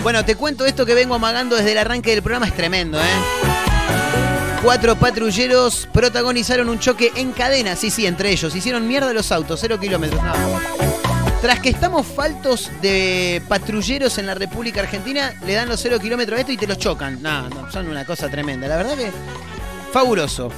[0.00, 4.62] Bueno, te cuento esto que vengo amagando desde el arranque del programa, es tremendo, ¿eh?
[4.62, 8.54] Cuatro patrulleros protagonizaron un choque en cadena, sí, sí, entre ellos.
[8.54, 10.22] Hicieron mierda los autos, cero kilómetros.
[10.22, 10.32] No.
[11.40, 16.38] Tras que estamos faltos de patrulleros en la República Argentina, le dan los cero kilómetros
[16.38, 17.20] a esto y te los chocan.
[17.20, 18.68] No, no, son una cosa tremenda.
[18.68, 19.10] La verdad que
[19.92, 20.52] fabuloso.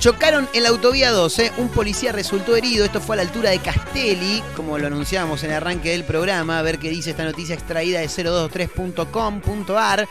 [0.00, 3.58] Chocaron en la autovía 12, un policía resultó herido, esto fue a la altura de
[3.58, 7.54] Castelli, como lo anunciábamos en el arranque del programa, a ver qué dice esta noticia
[7.54, 10.08] extraída de 023.com.ar.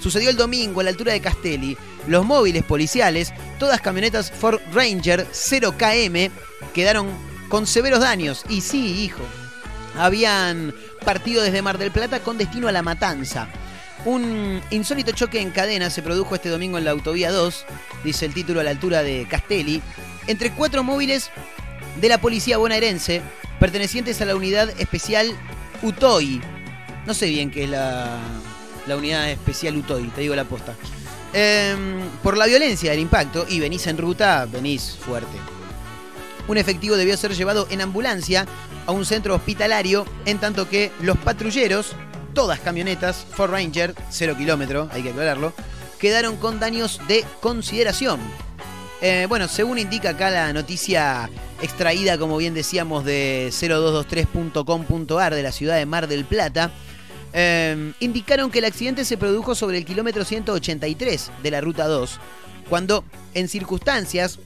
[0.00, 1.78] Sucedió el domingo a la altura de Castelli.
[2.06, 6.30] Los móviles policiales, todas camionetas Ford Ranger 0KM,
[6.74, 7.08] quedaron
[7.48, 8.44] con severos daños.
[8.50, 9.22] Y sí, hijo,
[9.96, 10.74] habían
[11.06, 13.48] partido desde Mar del Plata con destino a La Matanza.
[14.04, 17.64] Un insólito choque en cadena se produjo este domingo en la autovía 2,
[18.02, 19.80] dice el título a la altura de Castelli,
[20.26, 21.30] entre cuatro móviles
[22.00, 23.22] de la policía bonaerense
[23.60, 25.32] pertenecientes a la unidad especial
[25.82, 26.40] UTOI.
[27.06, 28.18] No sé bien qué es la,
[28.88, 30.74] la unidad especial UTOI, te digo la posta.
[31.32, 35.38] Em, por la violencia del impacto, y venís en ruta, venís fuerte.
[36.48, 38.46] Un efectivo debió ser llevado en ambulancia
[38.86, 41.94] a un centro hospitalario, en tanto que los patrulleros,
[42.34, 45.52] todas camionetas, Ford Ranger, 0 kilómetro, hay que aclararlo,
[45.98, 48.20] quedaron con daños de consideración.
[49.00, 51.28] Eh, bueno, según indica acá la noticia
[51.60, 56.70] extraída, como bien decíamos, de 0223.com.ar de la ciudad de Mar del Plata,
[57.32, 62.20] eh, indicaron que el accidente se produjo sobre el kilómetro 183 de la ruta 2,
[62.68, 63.04] cuando
[63.34, 64.38] en circunstancias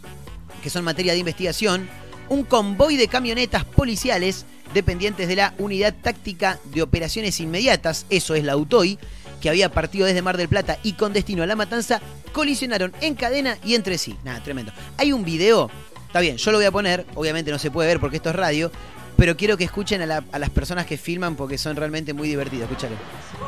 [0.62, 1.88] que son materia de investigación,
[2.28, 4.46] un convoy de camionetas policiales
[4.76, 8.98] dependientes de la Unidad Táctica de Operaciones Inmediatas, eso es la UTOI,
[9.40, 12.00] que había partido desde Mar del Plata y con destino a La Matanza,
[12.32, 14.16] colisionaron en cadena y entre sí.
[14.24, 14.72] Nada, tremendo.
[14.98, 15.70] Hay un video,
[16.06, 18.36] está bien, yo lo voy a poner, obviamente no se puede ver porque esto es
[18.36, 18.70] radio,
[19.16, 22.28] pero quiero que escuchen a, la- a las personas que filman porque son realmente muy
[22.28, 22.70] divertidos.
[22.70, 22.96] Escúchalo.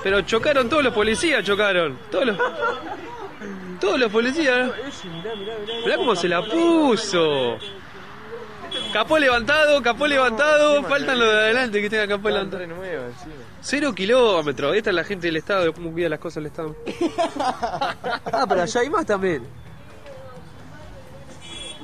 [0.03, 1.99] Pero chocaron todos los policías, chocaron.
[2.11, 2.39] Todos los,
[3.81, 4.71] todos los policías.
[5.85, 7.59] Mirá cómo se la puso.
[8.93, 10.83] Capó levantado, capó levantado.
[10.85, 12.65] Faltan los de adelante que tenga capó levantado.
[13.61, 14.77] Cero kilómetros.
[14.77, 16.77] Esta es la gente del Estado, de cómo cuida las cosas el Estado.
[18.33, 19.43] ah, pero allá hay más también.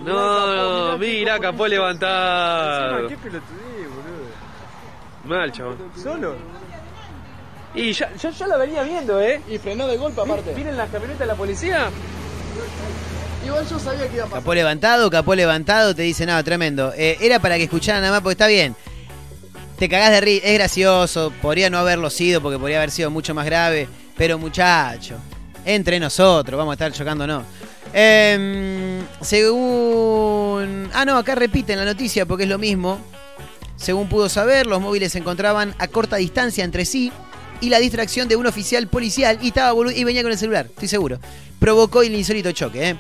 [0.03, 3.09] No, no, mira, capó levantado.
[3.09, 4.25] ¿Qué pelotudez, boludo?
[5.25, 5.77] Mal, chaval.
[5.97, 6.35] ¿Solo?
[7.75, 9.41] Y ya, ya, ya la venía viendo, ¿eh?
[9.49, 10.55] Y frenó de golpe aparte.
[10.55, 11.91] ¿Miren la camioneta de la policía?
[13.45, 14.41] Igual yo sabía que iba a pasar.
[14.41, 16.93] Capó levantado, capó levantado, te dice, no, tremendo.
[16.97, 18.75] Eh, era para que escucharan nada más, porque está bien.
[19.79, 23.35] Te cagás de risa, es gracioso, podría no haberlo sido, porque podría haber sido mucho
[23.35, 23.89] más grave.
[24.17, 25.17] Pero muchacho,
[25.65, 27.45] entre nosotros, vamos a estar chocándonos.
[27.93, 30.91] Em, según...
[30.93, 32.99] Ah, no, acá repiten la noticia porque es lo mismo.
[33.77, 37.13] Según pudo saber, los móviles se encontraban a corta distancia entre sí
[37.61, 40.89] y la distracción de un oficial policial y, estaba y venía con el celular, estoy
[40.89, 41.19] seguro.
[41.59, 42.91] Provocó el insólito choque.
[42.91, 42.97] ¿eh?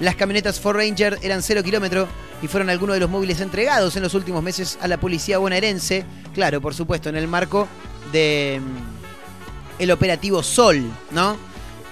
[0.00, 2.08] Las camionetas Ford Ranger eran 0 kilómetro
[2.42, 6.04] y fueron algunos de los móviles entregados en los últimos meses a la policía bonaerense.
[6.34, 7.68] Claro, por supuesto, en el marco
[8.10, 11.36] de mm, el operativo Sol, ¿no?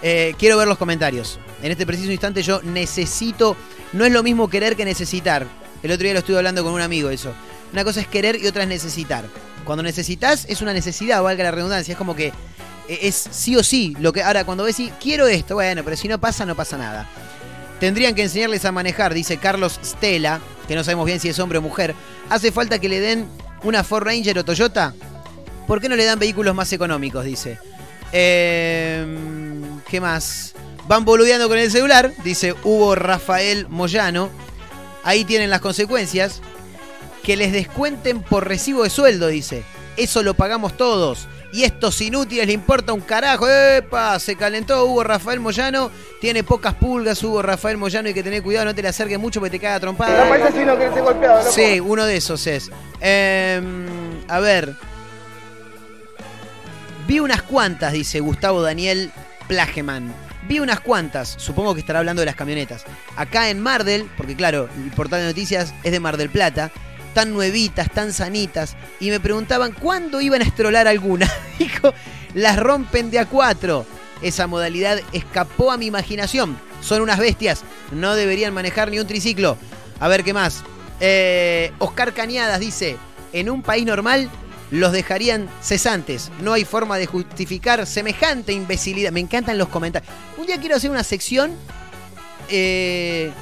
[0.02, 1.38] Eh, quiero ver los comentarios.
[1.62, 3.56] En este preciso instante yo necesito...
[3.92, 5.46] No es lo mismo querer que necesitar.
[5.82, 7.32] El otro día lo estuve hablando con un amigo eso.
[7.72, 9.24] Una cosa es querer y otra es necesitar.
[9.64, 11.92] Cuando necesitas es una necesidad, valga la redundancia.
[11.92, 12.28] Es como que
[12.88, 13.94] eh, es sí o sí.
[14.00, 17.08] Lo que, ahora, cuando decís, quiero esto, bueno, pero si no pasa, no pasa nada.
[17.80, 21.58] Tendrían que enseñarles a manejar, dice Carlos Stella, que no sabemos bien si es hombre
[21.58, 21.94] o mujer.
[22.28, 23.28] ¿Hace falta que le den
[23.62, 24.94] una Ford Ranger o Toyota?
[25.66, 27.24] ¿Por qué no le dan vehículos más económicos?
[27.24, 27.58] Dice.
[28.10, 30.54] Em, ¿Qué más?
[30.88, 34.30] Van boludeando con el celular, dice Hugo Rafael Moyano.
[35.04, 36.40] Ahí tienen las consecuencias.
[37.22, 39.62] Que les descuenten por recibo de sueldo, dice.
[39.98, 41.28] Eso lo pagamos todos.
[41.52, 43.48] Y estos inútiles le importa un carajo.
[43.48, 44.18] ¡Epa!
[44.18, 45.90] Se calentó Hugo Rafael Moyano.
[46.20, 48.08] Tiene pocas pulgas Hugo Rafael Moyano.
[48.08, 50.24] Hay que tener cuidado, no te le acerques mucho porque te caga trompada.
[50.24, 51.52] No parece sino que se golpeado, loco.
[51.52, 52.70] Sí, uno de esos es.
[53.00, 53.86] Em,
[54.28, 54.74] a ver.
[57.06, 59.10] Vi unas cuantas, dice Gustavo Daniel
[59.46, 60.12] Plageman.
[60.46, 62.84] Vi unas cuantas, supongo que estará hablando de las camionetas.
[63.16, 66.70] Acá en Mardel, porque claro, el portal de noticias es de Mar del Plata,
[67.18, 71.28] tan nuevitas, tan sanitas, y me preguntaban cuándo iban a estrolar alguna.
[71.58, 71.92] Dijo,
[72.32, 73.84] las rompen de a cuatro.
[74.22, 76.56] Esa modalidad escapó a mi imaginación.
[76.80, 79.58] Son unas bestias, no deberían manejar ni un triciclo.
[79.98, 80.62] A ver qué más.
[81.00, 82.96] Eh, Oscar Cañadas dice,
[83.32, 84.30] en un país normal
[84.70, 86.30] los dejarían cesantes.
[86.40, 89.10] No hay forma de justificar semejante imbecilidad.
[89.10, 90.12] Me encantan los comentarios.
[90.36, 91.50] Un día quiero hacer una sección
[92.48, 93.32] eh,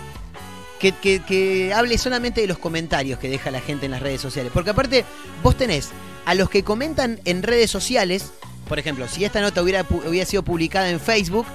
[0.80, 4.20] que, que- que hable solamente de los comentarios que deja la gente en las redes
[4.20, 4.50] sociales.
[4.52, 5.04] Porque aparte,
[5.42, 5.90] vos tenés
[6.24, 8.32] a los que comentan en redes sociales,
[8.68, 11.46] por ejemplo, si esta nota hubiera, hubiera sido publicada en Facebook,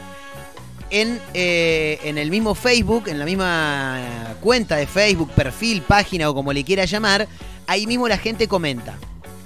[0.89, 6.33] en, eh, en el mismo Facebook, en la misma cuenta de Facebook, perfil, página o
[6.33, 7.27] como le quiera llamar,
[7.67, 8.95] ahí mismo la gente comenta.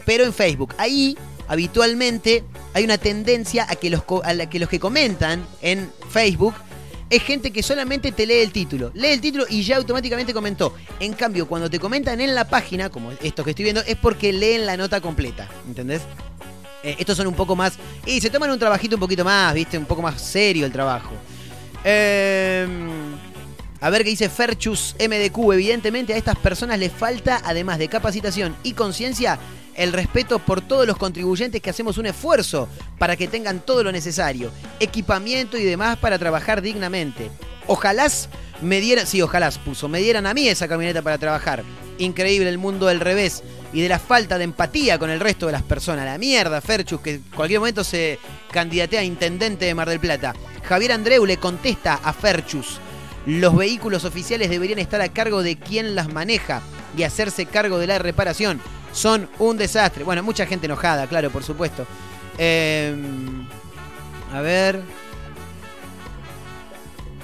[0.06, 1.18] Pero en Facebook, ahí
[1.48, 6.54] habitualmente hay una tendencia a que los, a que, los que comentan en Facebook
[7.16, 8.92] es gente que solamente te lee el título.
[8.94, 10.74] Lee el título y ya automáticamente comentó.
[11.00, 14.34] En cambio, cuando te comentan en la página, como esto que estoy viendo, es porque
[14.34, 15.50] leen la nota completa.
[15.68, 16.02] ¿Entendés?
[16.84, 17.74] Eh, estos son un poco más.
[18.06, 19.78] Y se toman un trabajito un poquito más, ¿viste?
[19.78, 21.14] Un poco más serio el trabajo.
[21.84, 22.68] Eh,
[23.82, 25.54] a ver qué dice Ferchus MDQ.
[25.54, 29.40] Evidentemente a estas personas les falta, además de capacitación y conciencia,
[29.76, 32.68] el respeto por todos los contribuyentes que hacemos un esfuerzo
[32.98, 37.30] para que tengan todo lo necesario, equipamiento y demás para trabajar dignamente.
[37.68, 38.08] Ojalá
[38.62, 41.64] me dieran, sí, ojalá puso, me dieran a mí esa camioneta para trabajar.
[41.98, 43.44] Increíble el mundo del revés.
[43.74, 46.06] y de la falta de empatía con el resto de las personas.
[46.06, 48.20] La mierda, Ferchus, que en cualquier momento se
[48.52, 50.34] candidatea a intendente de Mar del Plata.
[50.64, 52.80] Javier Andreu le contesta a Ferchus.
[53.26, 56.62] Los vehículos oficiales deberían estar a cargo de quien las maneja
[56.96, 58.62] y hacerse cargo de la reparación.
[58.96, 60.06] Son un desastre.
[60.06, 61.86] Bueno, mucha gente enojada, claro, por supuesto.
[62.38, 62.96] Eh,
[64.34, 64.82] a ver.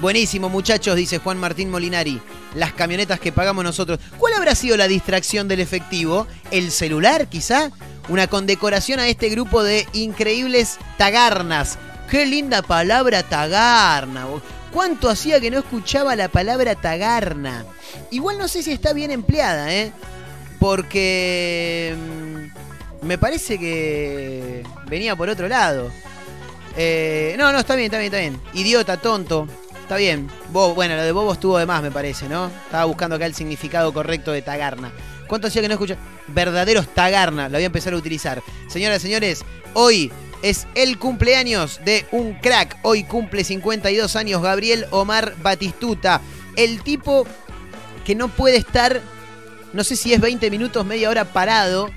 [0.01, 2.19] Buenísimo, muchachos, dice Juan Martín Molinari.
[2.55, 3.99] Las camionetas que pagamos nosotros.
[4.17, 6.27] ¿Cuál habrá sido la distracción del efectivo?
[6.51, 7.71] ¿El celular, quizá?
[8.09, 11.77] Una condecoración a este grupo de increíbles tagarnas.
[12.09, 14.25] Qué linda palabra tagarna.
[14.73, 17.65] ¿Cuánto hacía que no escuchaba la palabra tagarna?
[18.09, 19.93] Igual no sé si está bien empleada, ¿eh?
[20.61, 25.91] Porque mm, me parece que venía por otro lado.
[26.77, 28.39] Eh, no, no, está bien, está bien, está bien.
[28.53, 29.47] Idiota, tonto.
[29.81, 30.29] Está bien.
[30.51, 32.45] Bo- bueno, lo de Bobo estuvo de más, me parece, ¿no?
[32.65, 34.91] Estaba buscando acá el significado correcto de tagarna.
[35.27, 35.97] ¿Cuánto hacía que no escucha?
[36.27, 37.49] Verdaderos tagarna.
[37.49, 38.43] Lo voy a empezar a utilizar.
[38.69, 39.43] Señoras y señores,
[39.73, 40.11] hoy
[40.43, 42.77] es el cumpleaños de un crack.
[42.83, 46.21] Hoy cumple 52 años Gabriel Omar Batistuta.
[46.55, 47.25] El tipo
[48.05, 49.01] que no puede estar,
[49.73, 51.89] no sé si es 20 minutos, media hora parado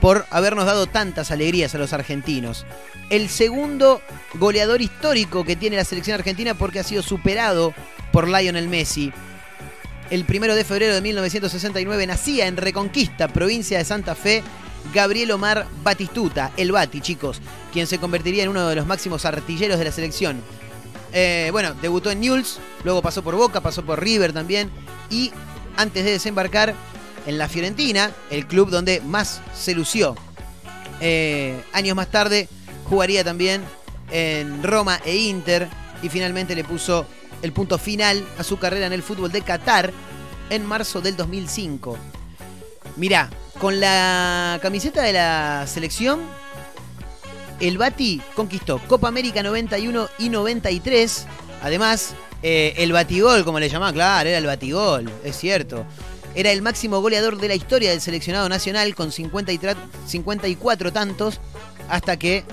[0.00, 2.66] por habernos dado tantas alegrías a los argentinos.
[3.10, 4.00] El segundo
[4.34, 7.74] goleador histórico que tiene la selección argentina porque ha sido superado
[8.12, 9.12] por Lionel Messi.
[10.10, 14.42] El primero de febrero de 1969 nacía en Reconquista, provincia de Santa Fe,
[14.94, 17.40] Gabriel Omar Batistuta, el Bati, chicos,
[17.72, 20.40] quien se convertiría en uno de los máximos artilleros de la selección.
[21.12, 24.70] Eh, bueno, debutó en Newell's, luego pasó por Boca, pasó por River también,
[25.10, 25.32] y
[25.76, 26.74] antes de desembarcar
[27.28, 30.16] en la Fiorentina, el club donde más se lució.
[31.02, 32.48] Eh, años más tarde
[32.88, 33.62] jugaría también
[34.10, 35.68] en Roma e Inter
[36.02, 37.04] y finalmente le puso
[37.42, 39.92] el punto final a su carrera en el fútbol de Qatar
[40.48, 41.98] en marzo del 2005.
[42.96, 43.28] Mirá,
[43.60, 46.20] con la camiseta de la selección,
[47.60, 51.26] el Bati conquistó Copa América 91 y 93.
[51.62, 55.84] Además, eh, el batigol, como le llamaban, claro, era el batigol, es cierto.
[56.34, 59.76] Era el máximo goleador de la historia del seleccionado nacional con 53
[60.06, 61.40] 54 tantos
[61.88, 62.44] hasta que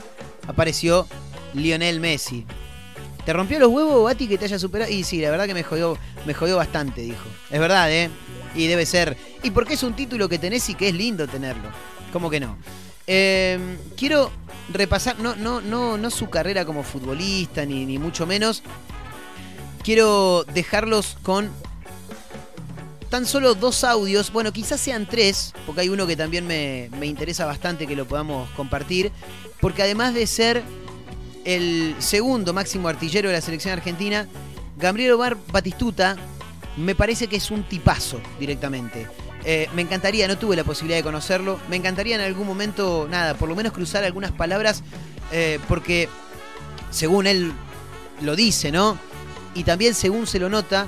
[0.47, 1.07] apareció
[1.53, 2.45] Lionel Messi.
[3.25, 4.91] ¿Te rompió los huevos, Bati, que te haya superado?
[4.91, 5.97] Y sí, la verdad que me jodió,
[6.27, 7.25] me jodió bastante, dijo.
[7.49, 8.09] Es verdad, ¿eh?
[8.53, 9.17] Y debe ser.
[9.41, 11.69] Y porque es un título que tenés y que es lindo tenerlo.
[12.13, 12.55] ¿Cómo que no?
[13.07, 13.59] Eh,
[13.97, 14.31] quiero
[14.71, 18.61] repasar, no, no, no, no su carrera como futbolista, ni, ni mucho menos.
[19.83, 21.49] Quiero dejarlos con
[23.15, 27.05] tan solo dos audios, bueno, quizás sean tres, porque hay uno que también me, me
[27.05, 29.09] interesa bastante que lo podamos compartir,
[29.61, 30.61] porque además de ser
[31.45, 34.27] el segundo máximo artillero de la selección argentina,
[34.75, 36.17] Gabriel Omar Batistuta
[36.75, 39.07] me parece que es un tipazo directamente.
[39.45, 43.35] Eh, me encantaría, no tuve la posibilidad de conocerlo, me encantaría en algún momento, nada,
[43.35, 44.83] por lo menos cruzar algunas palabras,
[45.31, 46.09] eh, porque
[46.91, 47.53] según él
[48.19, 48.97] lo dice, ¿no?
[49.53, 50.85] Y también según se lo nota,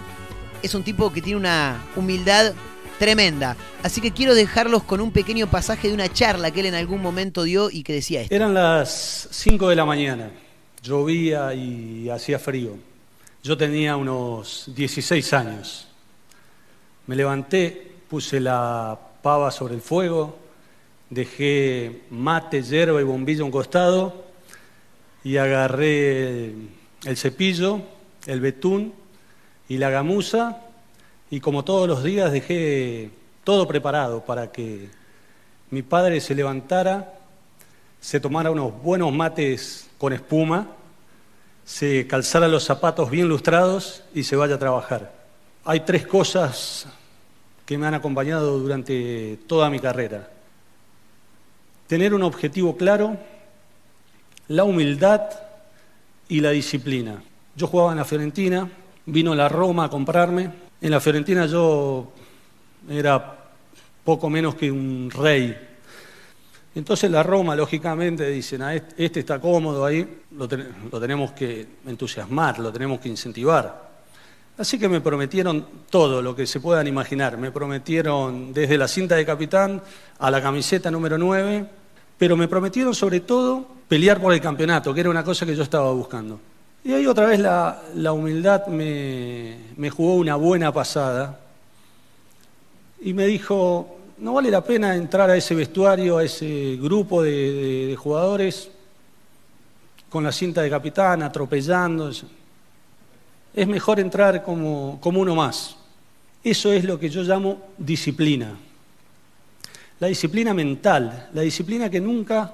[0.61, 2.53] es un tipo que tiene una humildad
[2.99, 3.55] tremenda.
[3.83, 7.01] Así que quiero dejarlos con un pequeño pasaje de una charla que él en algún
[7.01, 8.35] momento dio y que decía esto.
[8.35, 10.31] Eran las 5 de la mañana,
[10.81, 12.75] llovía y hacía frío.
[13.43, 15.87] Yo tenía unos 16 años.
[17.05, 20.37] Me levanté, puse la pava sobre el fuego,
[21.09, 24.25] dejé mate, hierba y bombillo a un costado
[25.23, 26.53] y agarré
[27.05, 27.81] el cepillo,
[28.25, 28.93] el betún
[29.69, 30.57] y la gamuza
[31.29, 33.11] y como todos los días dejé
[33.43, 34.89] todo preparado para que
[35.69, 37.13] mi padre se levantara,
[37.99, 40.67] se tomara unos buenos mates con espuma,
[41.65, 45.13] se calzara los zapatos bien lustrados y se vaya a trabajar.
[45.65, 46.87] Hay tres cosas
[47.65, 50.29] que me han acompañado durante toda mi carrera.
[51.87, 53.17] Tener un objetivo claro,
[54.47, 55.29] la humildad
[56.29, 57.21] y la disciplina.
[57.57, 58.69] Yo jugaba en la Fiorentina,
[59.07, 60.51] vino la Roma a comprarme.
[60.79, 62.11] En la Fiorentina yo
[62.89, 63.35] era
[64.03, 65.57] poco menos que un rey.
[66.75, 70.47] Entonces la Roma, lógicamente, dicen, "Ah, este está cómodo ahí, lo,
[70.91, 73.87] lo tenemos que entusiasmar, lo tenemos que incentivar.
[74.57, 77.37] Así que me prometieron todo lo que se puedan imaginar.
[77.37, 79.81] Me prometieron desde la cinta de capitán
[80.19, 81.65] a la camiseta número 9,
[82.17, 85.63] pero me prometieron sobre todo pelear por el campeonato, que era una cosa que yo
[85.63, 86.39] estaba buscando.
[86.83, 91.39] Y ahí otra vez la, humildad me, jugó una buena pasada
[93.01, 97.31] y me dijo, no vale la pena entrar a ese vestuario, a ese grupo de,
[97.31, 98.69] de- de jugadores
[100.09, 102.09] con la cinta de capitán, atropellando.
[103.53, 105.75] Es mejor entrar como, como uno más.
[106.43, 108.55] Eso es lo que yo llamo disciplina.
[109.99, 112.53] La disciplina mental, la disciplina que nunca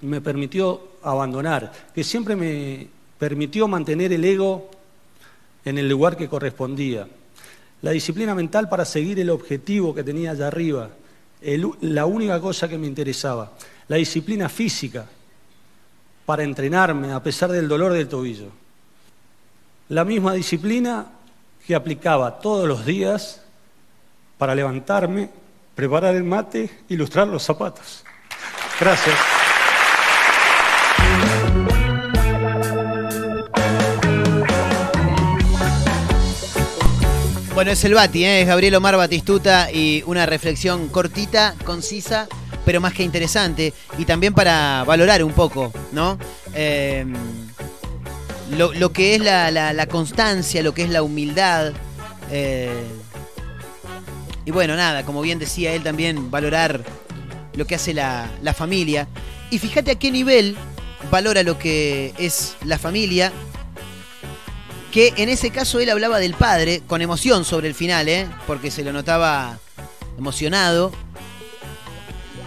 [0.00, 2.86] me permitió abandonar, que siempre me
[3.22, 4.68] permitió mantener el ego
[5.64, 7.06] en el lugar que correspondía.
[7.82, 10.90] La disciplina mental para seguir el objetivo que tenía allá arriba,
[11.82, 13.52] la única cosa que me interesaba.
[13.86, 15.06] La disciplina física
[16.26, 18.48] para entrenarme a pesar del dolor del tobillo.
[19.90, 21.06] La misma disciplina
[21.64, 23.40] que aplicaba todos los días
[24.36, 25.30] para levantarme,
[25.76, 28.02] preparar el mate, ilustrar los zapatos.
[28.80, 29.41] Gracias.
[37.62, 38.40] Bueno, es el Bati, ¿eh?
[38.40, 42.26] es Gabriel Omar Batistuta y una reflexión cortita, concisa,
[42.64, 43.72] pero más que interesante.
[43.98, 46.18] Y también para valorar un poco, ¿no?
[46.54, 47.06] Eh,
[48.50, 51.72] lo, que es la, la- la constancia, lo que es la humildad.
[52.32, 52.82] eh,
[54.44, 56.82] y bueno, nada, como bien decía él también, valorar
[57.54, 59.06] lo que hace la, la familia.
[59.52, 60.56] Y fíjate a qué nivel
[61.12, 63.32] valora lo que es la familia
[64.92, 68.28] que en ese caso él hablaba del padre con emoción sobre el final, ¿eh?
[68.46, 69.58] porque se lo notaba
[70.18, 70.92] emocionado,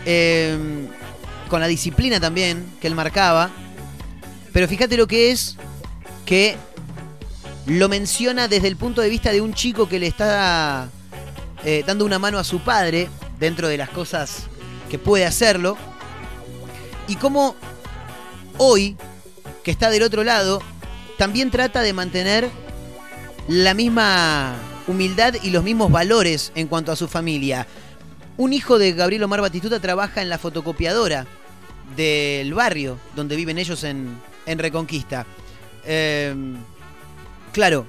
[0.08, 0.56] Eh,
[1.50, 3.50] con la disciplina también que él marcaba,
[4.54, 5.58] pero fíjate lo que es
[6.28, 6.58] que
[7.66, 10.90] lo menciona desde el punto de vista de un chico que le está
[11.64, 14.44] eh, dando una mano a su padre dentro de las cosas
[14.92, 15.76] que puede hacerlo,
[17.08, 17.56] y cómo
[18.60, 18.96] hoy,
[19.64, 20.62] que está del otro lado,
[21.18, 22.50] también trata de mantener
[23.48, 24.56] la misma
[24.88, 27.68] humildad y los mismos valores en cuanto a su familia.
[28.38, 31.26] Un hijo de Gabriel Omar Batistuta trabaja en la fotocopiadora
[31.96, 35.26] del barrio donde viven ellos en, en Reconquista.
[35.86, 36.36] Eh,
[37.54, 37.86] claro,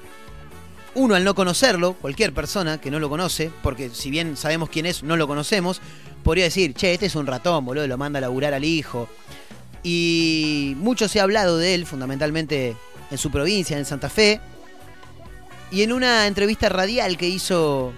[0.95, 4.87] uno al no conocerlo, cualquier persona que no lo conoce, porque si bien sabemos quién
[4.87, 5.81] es, no lo conocemos,
[6.23, 9.09] podría decir, che, este es un ratón, boludo, lo manda a laburar al hijo.
[9.83, 12.77] Y mucho se ha hablado de él, fundamentalmente
[13.11, 14.41] en su provincia, en Santa Fe.
[15.71, 17.93] Y en una entrevista radial que hizo,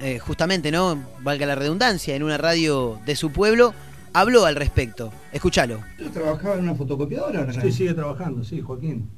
[0.00, 1.02] eh, justamente, ¿no?
[1.22, 3.74] Valga la redundancia, en una radio de su pueblo,
[4.12, 5.12] habló al respecto.
[5.32, 5.80] Escúchalo.
[6.12, 7.52] ¿Trabajaba en una fotocopiadora?
[7.62, 9.08] Sí, sigue trabajando, sí, Joaquín.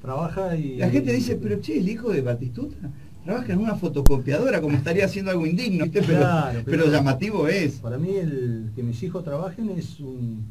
[0.00, 0.76] Trabaja y...
[0.76, 2.76] La gente dice, pero che, el hijo de Batistuta
[3.24, 6.02] trabaja en una fotocopiadora, como estaría haciendo algo indigno, ¿viste?
[6.02, 7.74] Pero, Claro, pero llamativo es.
[7.74, 10.44] Para mí el que mis hijos trabajen es un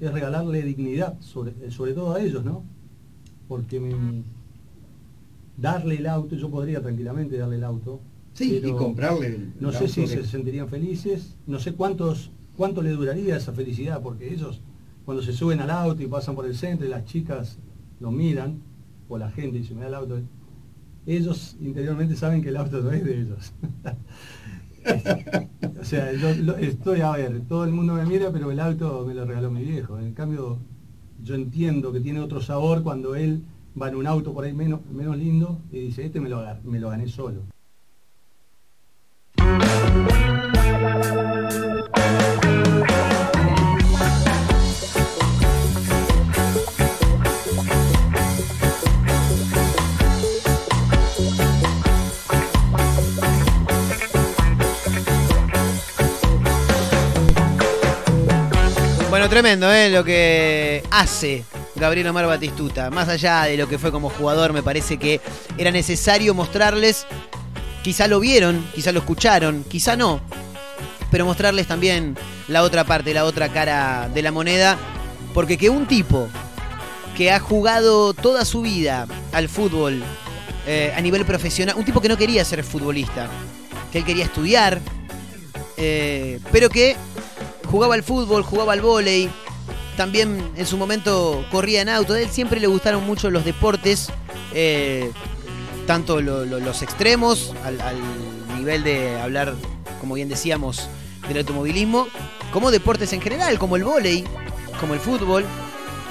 [0.00, 2.64] es regalarle dignidad, sobre, sobre todo a ellos, ¿no?
[3.48, 4.22] Porque me-
[5.56, 8.00] darle el auto, yo podría tranquilamente darle el auto.
[8.32, 12.90] Sí, y comprarle el- No sé si se sentirían felices, no sé cuántos cuánto le
[12.90, 14.60] duraría esa felicidad, porque ellos
[15.04, 17.58] cuando se suben al auto y pasan por el centro y las chicas
[18.00, 18.60] lo miran,
[19.08, 20.20] o la gente dice, mira el auto,
[21.06, 23.52] ellos interiormente saben que el auto no es de ellos.
[25.80, 29.04] o sea, yo lo- estoy a ver, todo el mundo me mira, pero el auto
[29.06, 29.98] me lo regaló mi viejo.
[29.98, 30.58] En cambio,
[31.22, 33.42] yo entiendo que tiene otro sabor cuando él
[33.80, 36.80] va en un auto por ahí menos, menos lindo y dice, este me lo, me
[36.80, 37.53] lo gané solo.
[59.28, 59.88] Tremendo, ¿eh?
[59.88, 61.44] Lo que hace
[61.76, 62.90] Gabriel Omar Batistuta.
[62.90, 65.20] Más allá de lo que fue como jugador, me parece que
[65.56, 67.06] era necesario mostrarles,
[67.82, 70.20] quizá lo vieron, quizá lo escucharon, quizá no,
[71.10, 72.16] pero mostrarles también
[72.48, 74.76] la otra parte, la otra cara de la moneda,
[75.32, 76.28] porque que un tipo
[77.16, 80.02] que ha jugado toda su vida al fútbol
[80.66, 83.28] eh, a nivel profesional, un tipo que no quería ser futbolista,
[83.90, 84.80] que él quería estudiar,
[85.76, 86.94] eh, pero que
[87.74, 89.28] jugaba al fútbol, jugaba al vóley,
[89.96, 92.12] también en su momento corría en auto.
[92.12, 94.10] A él siempre le gustaron mucho los deportes,
[94.52, 95.10] eh,
[95.84, 97.96] tanto lo- lo- los extremos, al, al
[98.56, 99.54] nivel de hablar,
[100.00, 100.86] como bien decíamos,
[101.26, 102.06] del automovilismo,
[102.52, 104.24] como deportes en general, como el vóley,
[104.78, 105.44] como el fútbol.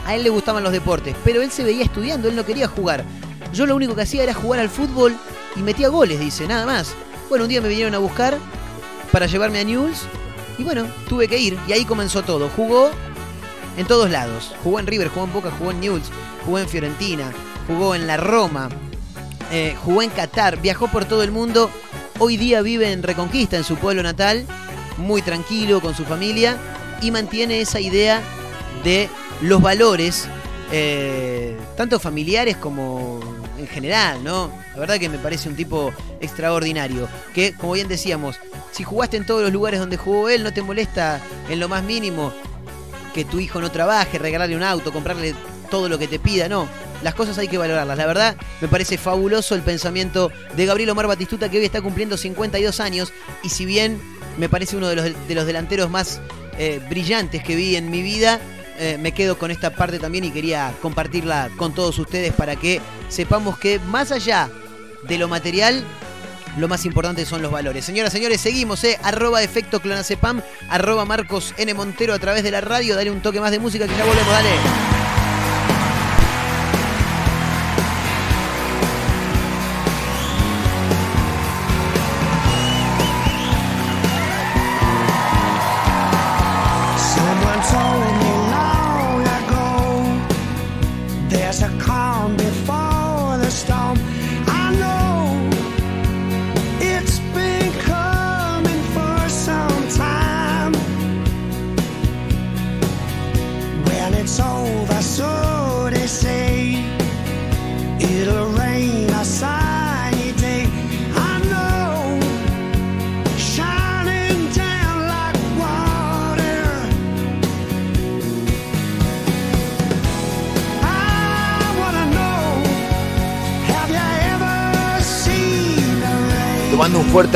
[0.05, 3.05] A él le gustaban los deportes, pero él se veía estudiando, él no quería jugar.
[3.53, 5.15] Yo lo único que hacía era jugar al fútbol
[5.55, 6.93] y metía goles, dice, nada más.
[7.29, 8.37] Bueno, un día me vinieron a buscar
[9.13, 9.99] para llevarme a News
[10.57, 12.49] y bueno, tuve que ir y ahí comenzó todo.
[12.49, 12.91] Jugó
[13.77, 14.53] en todos lados.
[14.63, 16.03] Jugó en River, jugó en Boca, jugó en News,
[16.45, 17.31] jugó en Fiorentina,
[17.67, 18.69] jugó en la Roma,
[19.51, 21.69] eh, jugó en Qatar, viajó por todo el mundo.
[22.19, 24.45] Hoy día vive en Reconquista, en su pueblo natal,
[24.97, 26.57] muy tranquilo con su familia
[27.01, 28.21] y mantiene esa idea
[28.83, 29.09] de
[29.41, 30.27] los valores,
[30.71, 33.19] eh, tanto familiares como
[33.57, 34.51] en general, ¿no?
[34.73, 37.07] La verdad que me parece un tipo extraordinario.
[37.33, 38.37] Que, como bien decíamos,
[38.71, 41.83] si jugaste en todos los lugares donde jugó él, no te molesta en lo más
[41.83, 42.33] mínimo
[43.13, 45.35] que tu hijo no trabaje, regalarle un auto, comprarle
[45.69, 46.67] todo lo que te pida, no.
[47.03, 47.97] Las cosas hay que valorarlas.
[47.97, 52.17] La verdad, me parece fabuloso el pensamiento de Gabriel Omar Batistuta, que hoy está cumpliendo
[52.17, 53.11] 52 años.
[53.43, 53.99] Y si bien
[54.37, 56.21] me parece uno de los, de los delanteros más
[56.57, 58.39] eh, brillantes que vi en mi vida,
[58.77, 62.81] eh, me quedo con esta parte también y quería compartirla con todos ustedes para que
[63.09, 64.49] sepamos que más allá
[65.07, 65.83] de lo material,
[66.57, 67.85] lo más importante son los valores.
[67.85, 68.99] Señoras, señores, seguimos, eh.
[69.03, 71.73] Arroba efecto clonacepam, arroba Marcos N.
[71.73, 72.95] Montero a través de la radio.
[72.95, 74.92] Dale un toque más de música que ya volvemos, dale.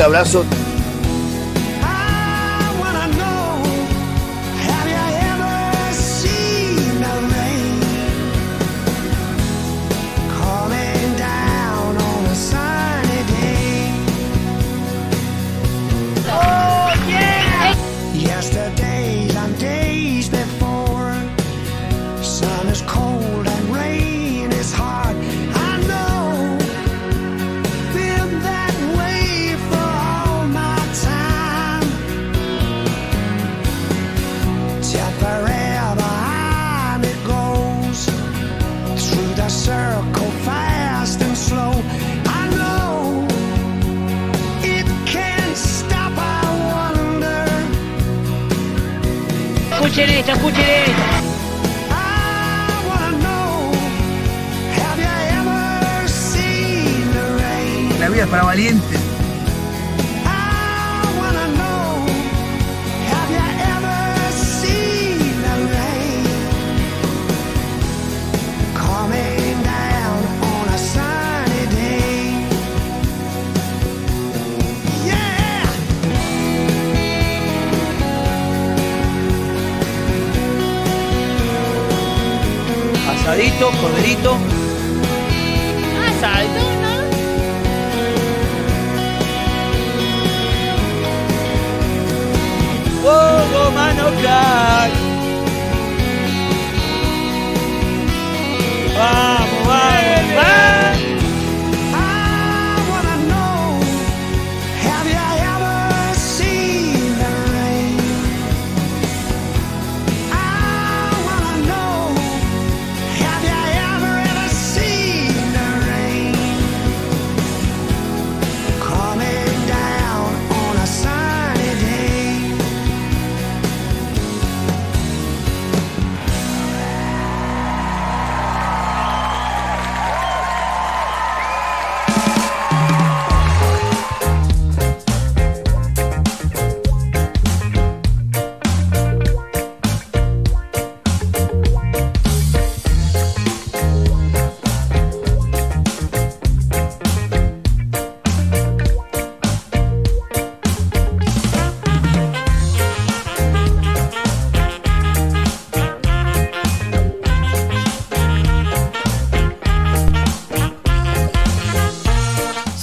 [0.08, 0.67] Abrazo.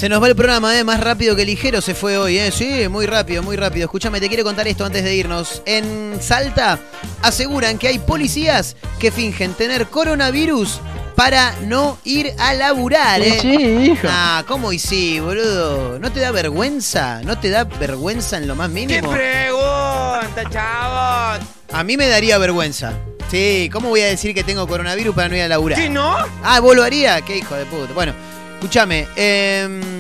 [0.05, 0.83] Se nos va el programa, ¿eh?
[0.83, 2.51] Más rápido que ligero se fue hoy, ¿eh?
[2.51, 3.85] Sí, muy rápido, muy rápido.
[3.85, 5.63] Escúchame, te quiero contar esto antes de irnos.
[5.65, 6.77] En Salta
[7.23, 10.79] aseguran que hay policías que fingen tener coronavirus
[11.15, 13.39] para no ir a laburar, ¿eh?
[13.41, 13.55] sí,
[13.93, 14.07] hijo.
[14.07, 15.97] Ah, ¿cómo y sí, boludo?
[15.97, 17.23] ¿No te da vergüenza?
[17.23, 19.09] ¿No te da vergüenza en lo más mínimo?
[19.09, 21.47] pregunta, chavos?
[21.73, 22.93] A mí me daría vergüenza.
[23.31, 25.79] Sí, ¿cómo voy a decir que tengo coronavirus para no ir a laburar?
[25.79, 26.15] ¿Sí, no?
[26.43, 27.21] Ah, ¿vos lo haría?
[27.21, 27.91] Qué hijo de puta.
[27.93, 28.13] Bueno,
[28.59, 29.07] escúchame.
[29.15, 29.94] em,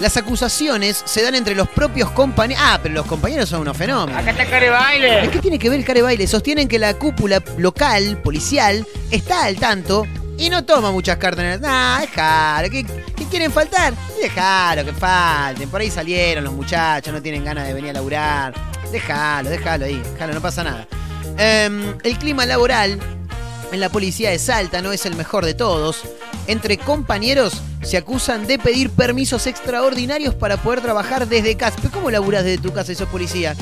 [0.00, 2.62] las acusaciones se dan entre los propios compañeros.
[2.66, 4.20] Ah, pero los compañeros son unos fenómenos.
[4.20, 5.28] Acá está Care Baile.
[5.30, 6.26] ¿Qué tiene que ver el care baile?
[6.26, 10.06] Sostienen que la cúpula local, policial, está al tanto
[10.38, 11.60] y no toma muchas cartas en el...
[11.60, 12.70] Nah, dejalo.
[12.70, 12.84] ¿Qué,
[13.14, 13.92] qué quieren faltar?
[14.20, 15.68] Dejalo, que falten.
[15.68, 18.54] Por ahí salieron los muchachos, no tienen ganas de venir a laburar.
[18.90, 20.88] Déjalo, déjalo ahí, déjalo, no pasa nada.
[21.36, 22.98] Em, el clima laboral
[23.72, 26.02] en la policía de Salta no es el mejor de todos.
[26.46, 31.76] Entre compañeros se acusan de pedir permisos extraordinarios para poder trabajar desde casa.
[31.80, 33.54] ¿Pero cómo laburás desde tu casa y sos policía?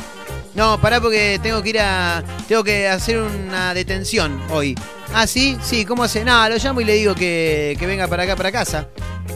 [0.55, 2.25] No, pará porque tengo que ir a.
[2.49, 4.75] Tengo que hacer una detención hoy.
[5.15, 6.25] Ah, sí, sí, ¿cómo hace?
[6.25, 8.89] No, lo llamo y le digo que, que venga para acá, para casa.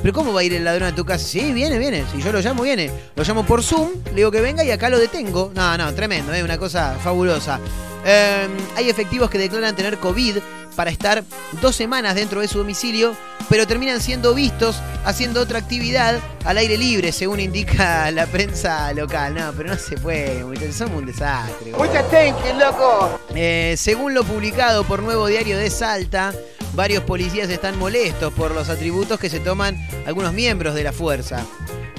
[0.02, 1.24] Pero ¿cómo va a ir el ladrón a tu casa?
[1.24, 2.04] Sí, viene, viene.
[2.12, 2.90] Si yo lo llamo, viene.
[3.14, 5.52] Lo llamo por Zoom, le digo que venga y acá lo detengo.
[5.54, 7.60] No, no, tremendo, es una cosa fabulosa.
[8.04, 10.38] Eh, hay efectivos que declaran tener COVID
[10.74, 11.24] para estar
[11.60, 13.14] dos semanas dentro de su domicilio,
[13.48, 19.34] pero terminan siendo vistos haciendo otra actividad al aire libre, según indica la prensa local.
[19.34, 21.72] No, pero no se puede, muchachos, somos un desastre.
[21.72, 23.20] Muchas you, loco.
[23.34, 26.32] Eh, según lo publicado por Nuevo Diario de Salta,
[26.74, 31.44] varios policías están molestos por los atributos que se toman algunos miembros de la fuerza.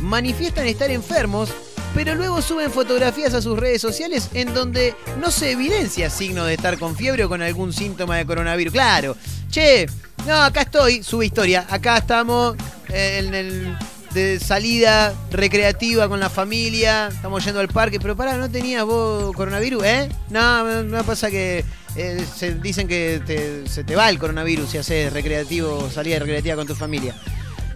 [0.02, 1.54] Manifiestan estar enfermos,
[1.94, 6.56] pero luego suben fotografías a sus redes sociales en donde no se evidencia signo de
[6.56, 8.74] estar con fiebre o con algún síntoma de coronavirus.
[8.74, 9.16] Claro,
[9.50, 9.88] che,
[10.26, 12.56] no, acá estoy, sube historia, acá estamos
[12.90, 13.78] eh, en el
[14.14, 19.36] de salida recreativa con la familia, estamos yendo al parque, pero pará, ¿no tenías vos
[19.36, 20.10] coronavirus, eh?
[20.30, 21.66] No, no pasa que
[21.96, 26.68] eh, se dicen que se te va el coronavirus si haces recreativo, salida recreativa con
[26.68, 27.16] tu familia.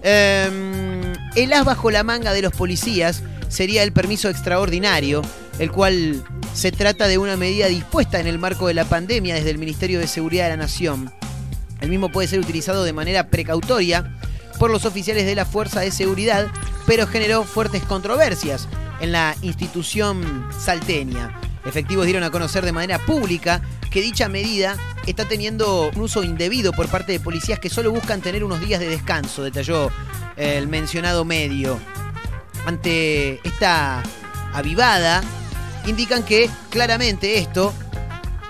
[0.03, 0.96] Eh,
[1.37, 5.21] el as bajo la manga de los policías sería el permiso extraordinario,
[5.59, 6.23] el cual
[6.55, 9.99] se trata de una medida dispuesta en el marco de la pandemia desde el Ministerio
[9.99, 11.13] de Seguridad de la Nación.
[11.79, 14.17] El mismo puede ser utilizado de manera precautoria
[14.57, 16.47] por los oficiales de la Fuerza de Seguridad,
[16.87, 18.67] pero generó fuertes controversias
[18.99, 21.39] en la institución salteña.
[21.65, 26.73] Efectivos dieron a conocer de manera pública que dicha medida está teniendo un uso indebido
[26.73, 29.91] por parte de policías que solo buscan tener unos días de descanso, detalló
[30.35, 31.79] el mencionado medio.
[32.65, 34.03] Ante esta
[34.53, 35.23] avivada,
[35.85, 37.73] indican que claramente esto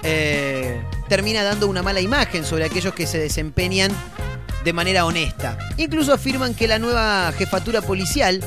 [0.04, 3.92] eh, termina dando una mala imagen sobre aquellos que se desempeñan
[4.64, 5.58] de manera honesta.
[5.78, 8.42] Incluso afirman que la nueva jefatura policial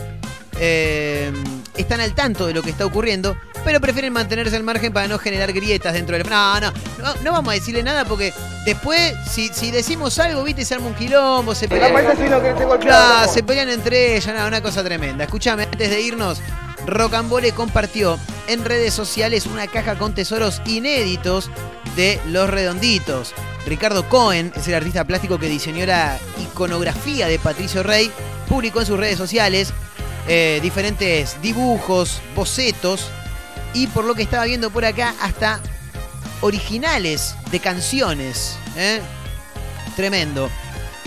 [0.58, 1.32] eh,
[1.80, 5.18] están al tanto de lo que está ocurriendo, pero prefieren mantenerse al margen para no
[5.18, 6.28] generar grietas dentro del...
[6.28, 8.32] No, no, no, no vamos a decirle nada porque
[8.64, 11.92] después, si, si decimos algo, viste, se arma un quilombo, se pelean...
[12.80, 15.24] Claro, se pelean entre ellas, nada, una cosa tremenda.
[15.24, 16.40] Escúchame, antes de irnos,
[16.86, 21.50] Rocambole compartió en redes sociales una caja con tesoros inéditos
[21.96, 23.34] de Los Redonditos.
[23.66, 28.10] Ricardo Cohen es el artista plástico que diseñó la iconografía de Patricio Rey,
[28.48, 29.72] publicó en sus redes sociales
[30.28, 33.10] eh, diferentes dibujos, bocetos
[33.74, 35.60] y por lo que estaba viendo por acá hasta
[36.40, 38.56] originales de canciones.
[38.76, 39.00] ¿eh?
[39.96, 40.48] Tremendo.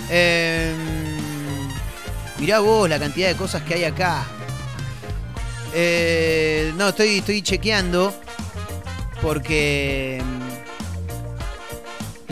[0.09, 0.73] Eh,
[2.39, 4.25] mirá vos la cantidad de cosas que hay acá.
[5.73, 8.13] Eh, no, estoy, estoy chequeando
[9.21, 10.21] porque...
[10.23, 10.43] mm,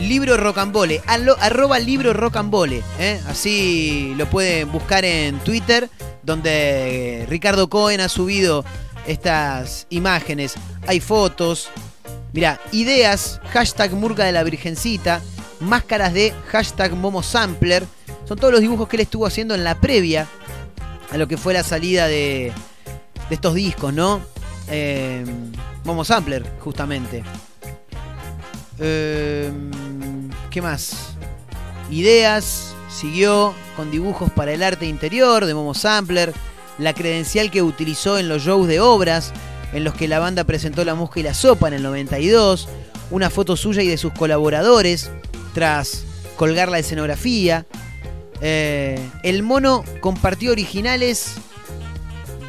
[0.02, 2.82] Libro Rocambole, arroba libro Rocambole,
[3.28, 5.88] así lo pueden buscar en Twitter,
[6.22, 8.64] donde Ricardo Cohen ha subido
[9.06, 10.54] estas imágenes.
[10.86, 11.68] Hay fotos,
[12.32, 15.20] mira, ideas, hashtag Murga de la Virgencita,
[15.60, 17.84] máscaras de hashtag Momo Sampler.
[18.26, 20.28] Son todos los dibujos que él estuvo haciendo en la previa
[21.10, 22.52] a lo que fue la salida de,
[23.28, 24.20] de estos discos, ¿no?
[24.68, 25.24] Eh,
[25.84, 27.22] Momo Sampler, justamente.
[28.78, 29.50] Eh,
[30.50, 31.14] ¿Qué más?
[31.90, 36.32] Ideas, siguió con dibujos para el arte interior de Momo Sampler,
[36.78, 39.32] la credencial que utilizó en los shows de obras
[39.72, 42.68] en los que la banda presentó La Mosca y la Sopa en el 92,
[43.10, 45.10] una foto suya y de sus colaboradores
[45.54, 46.04] tras
[46.36, 47.66] colgar la escenografía.
[48.40, 51.34] Eh, el mono compartió originales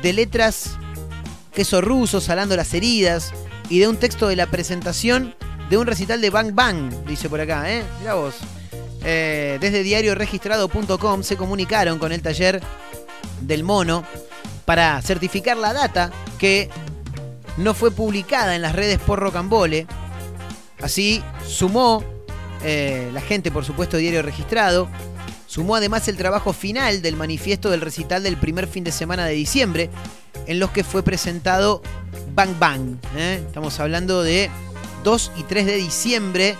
[0.01, 0.77] de letras
[1.53, 3.31] queso ruso, salando las heridas,
[3.69, 5.35] y de un texto de la presentación
[5.69, 7.83] de un recital de Bang Bang, dice por acá, ¿eh?
[7.99, 8.35] Mirá vos.
[9.03, 12.61] Eh, desde diarioregistrado.com se comunicaron con el taller
[13.41, 14.03] del mono
[14.65, 16.69] para certificar la data que
[17.57, 19.87] no fue publicada en las redes por Rocambole.
[20.81, 22.03] Así sumó
[22.63, 24.87] eh, la gente, por supuesto, Diario Registrado.
[25.47, 29.33] Sumó además el trabajo final del manifiesto del recital del primer fin de semana de
[29.33, 29.89] diciembre,
[30.47, 31.81] en los que fue presentado
[32.33, 32.97] Bang Bang.
[33.15, 33.43] ¿eh?
[33.45, 34.49] Estamos hablando de
[35.03, 36.55] 2 y 3 de diciembre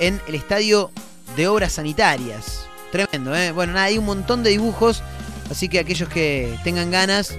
[0.00, 0.90] en el Estadio
[1.36, 2.66] de Obras Sanitarias.
[2.90, 3.52] Tremendo, ¿eh?
[3.52, 5.02] Bueno, nada, hay un montón de dibujos,
[5.50, 7.36] así que aquellos que tengan ganas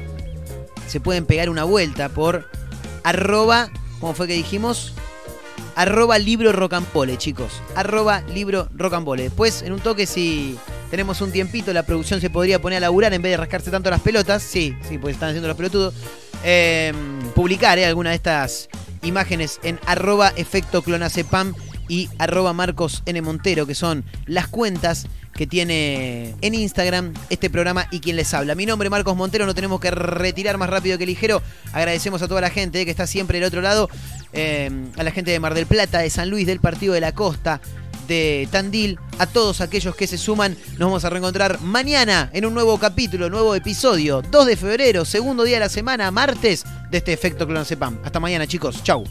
[0.87, 2.49] se pueden pegar una vuelta por
[3.03, 3.69] arroba,
[3.99, 4.93] ¿cómo fue que dijimos?
[5.75, 7.61] arroba libro rocambole, chicos.
[7.75, 9.23] Arroba libro rocambole.
[9.23, 10.57] Después, en un toque, si
[10.89, 13.89] tenemos un tiempito, la producción se podría poner a laburar en vez de rascarse tanto
[13.89, 14.43] las pelotas.
[14.43, 15.93] Sí, sí, pues están haciendo los pelotudos.
[16.43, 16.93] Eh,
[17.35, 18.69] publicar eh, alguna de estas
[19.01, 21.53] imágenes en arroba efecto clonacepam
[21.88, 23.21] y arroba Marcos N.
[23.21, 28.55] Montero, que son las cuentas que tiene en Instagram este programa y quien les habla.
[28.55, 31.41] Mi nombre es Marcos Montero, no tenemos que retirar más rápido que ligero.
[31.73, 33.89] Agradecemos a toda la gente eh, que está siempre del otro lado,
[34.31, 37.13] eh, a la gente de Mar del Plata, de San Luis, del Partido de la
[37.13, 37.61] Costa,
[38.07, 40.55] de Tandil, a todos aquellos que se suman.
[40.71, 45.43] Nos vamos a reencontrar mañana en un nuevo capítulo, nuevo episodio, 2 de febrero, segundo
[45.43, 47.99] día de la semana, martes, de este efecto Clonazepam.
[48.03, 48.84] Hasta mañana, chicos.
[48.84, 49.03] Chau.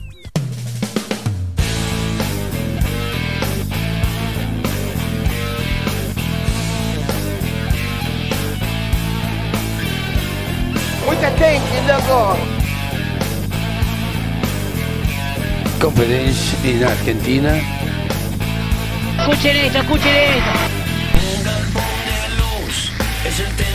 [12.13, 12.37] Loco.
[15.81, 17.61] Conferencia en Argentina.
[19.19, 20.51] Escuchen esto, escuchen esto.
[23.25, 23.72] Es el tema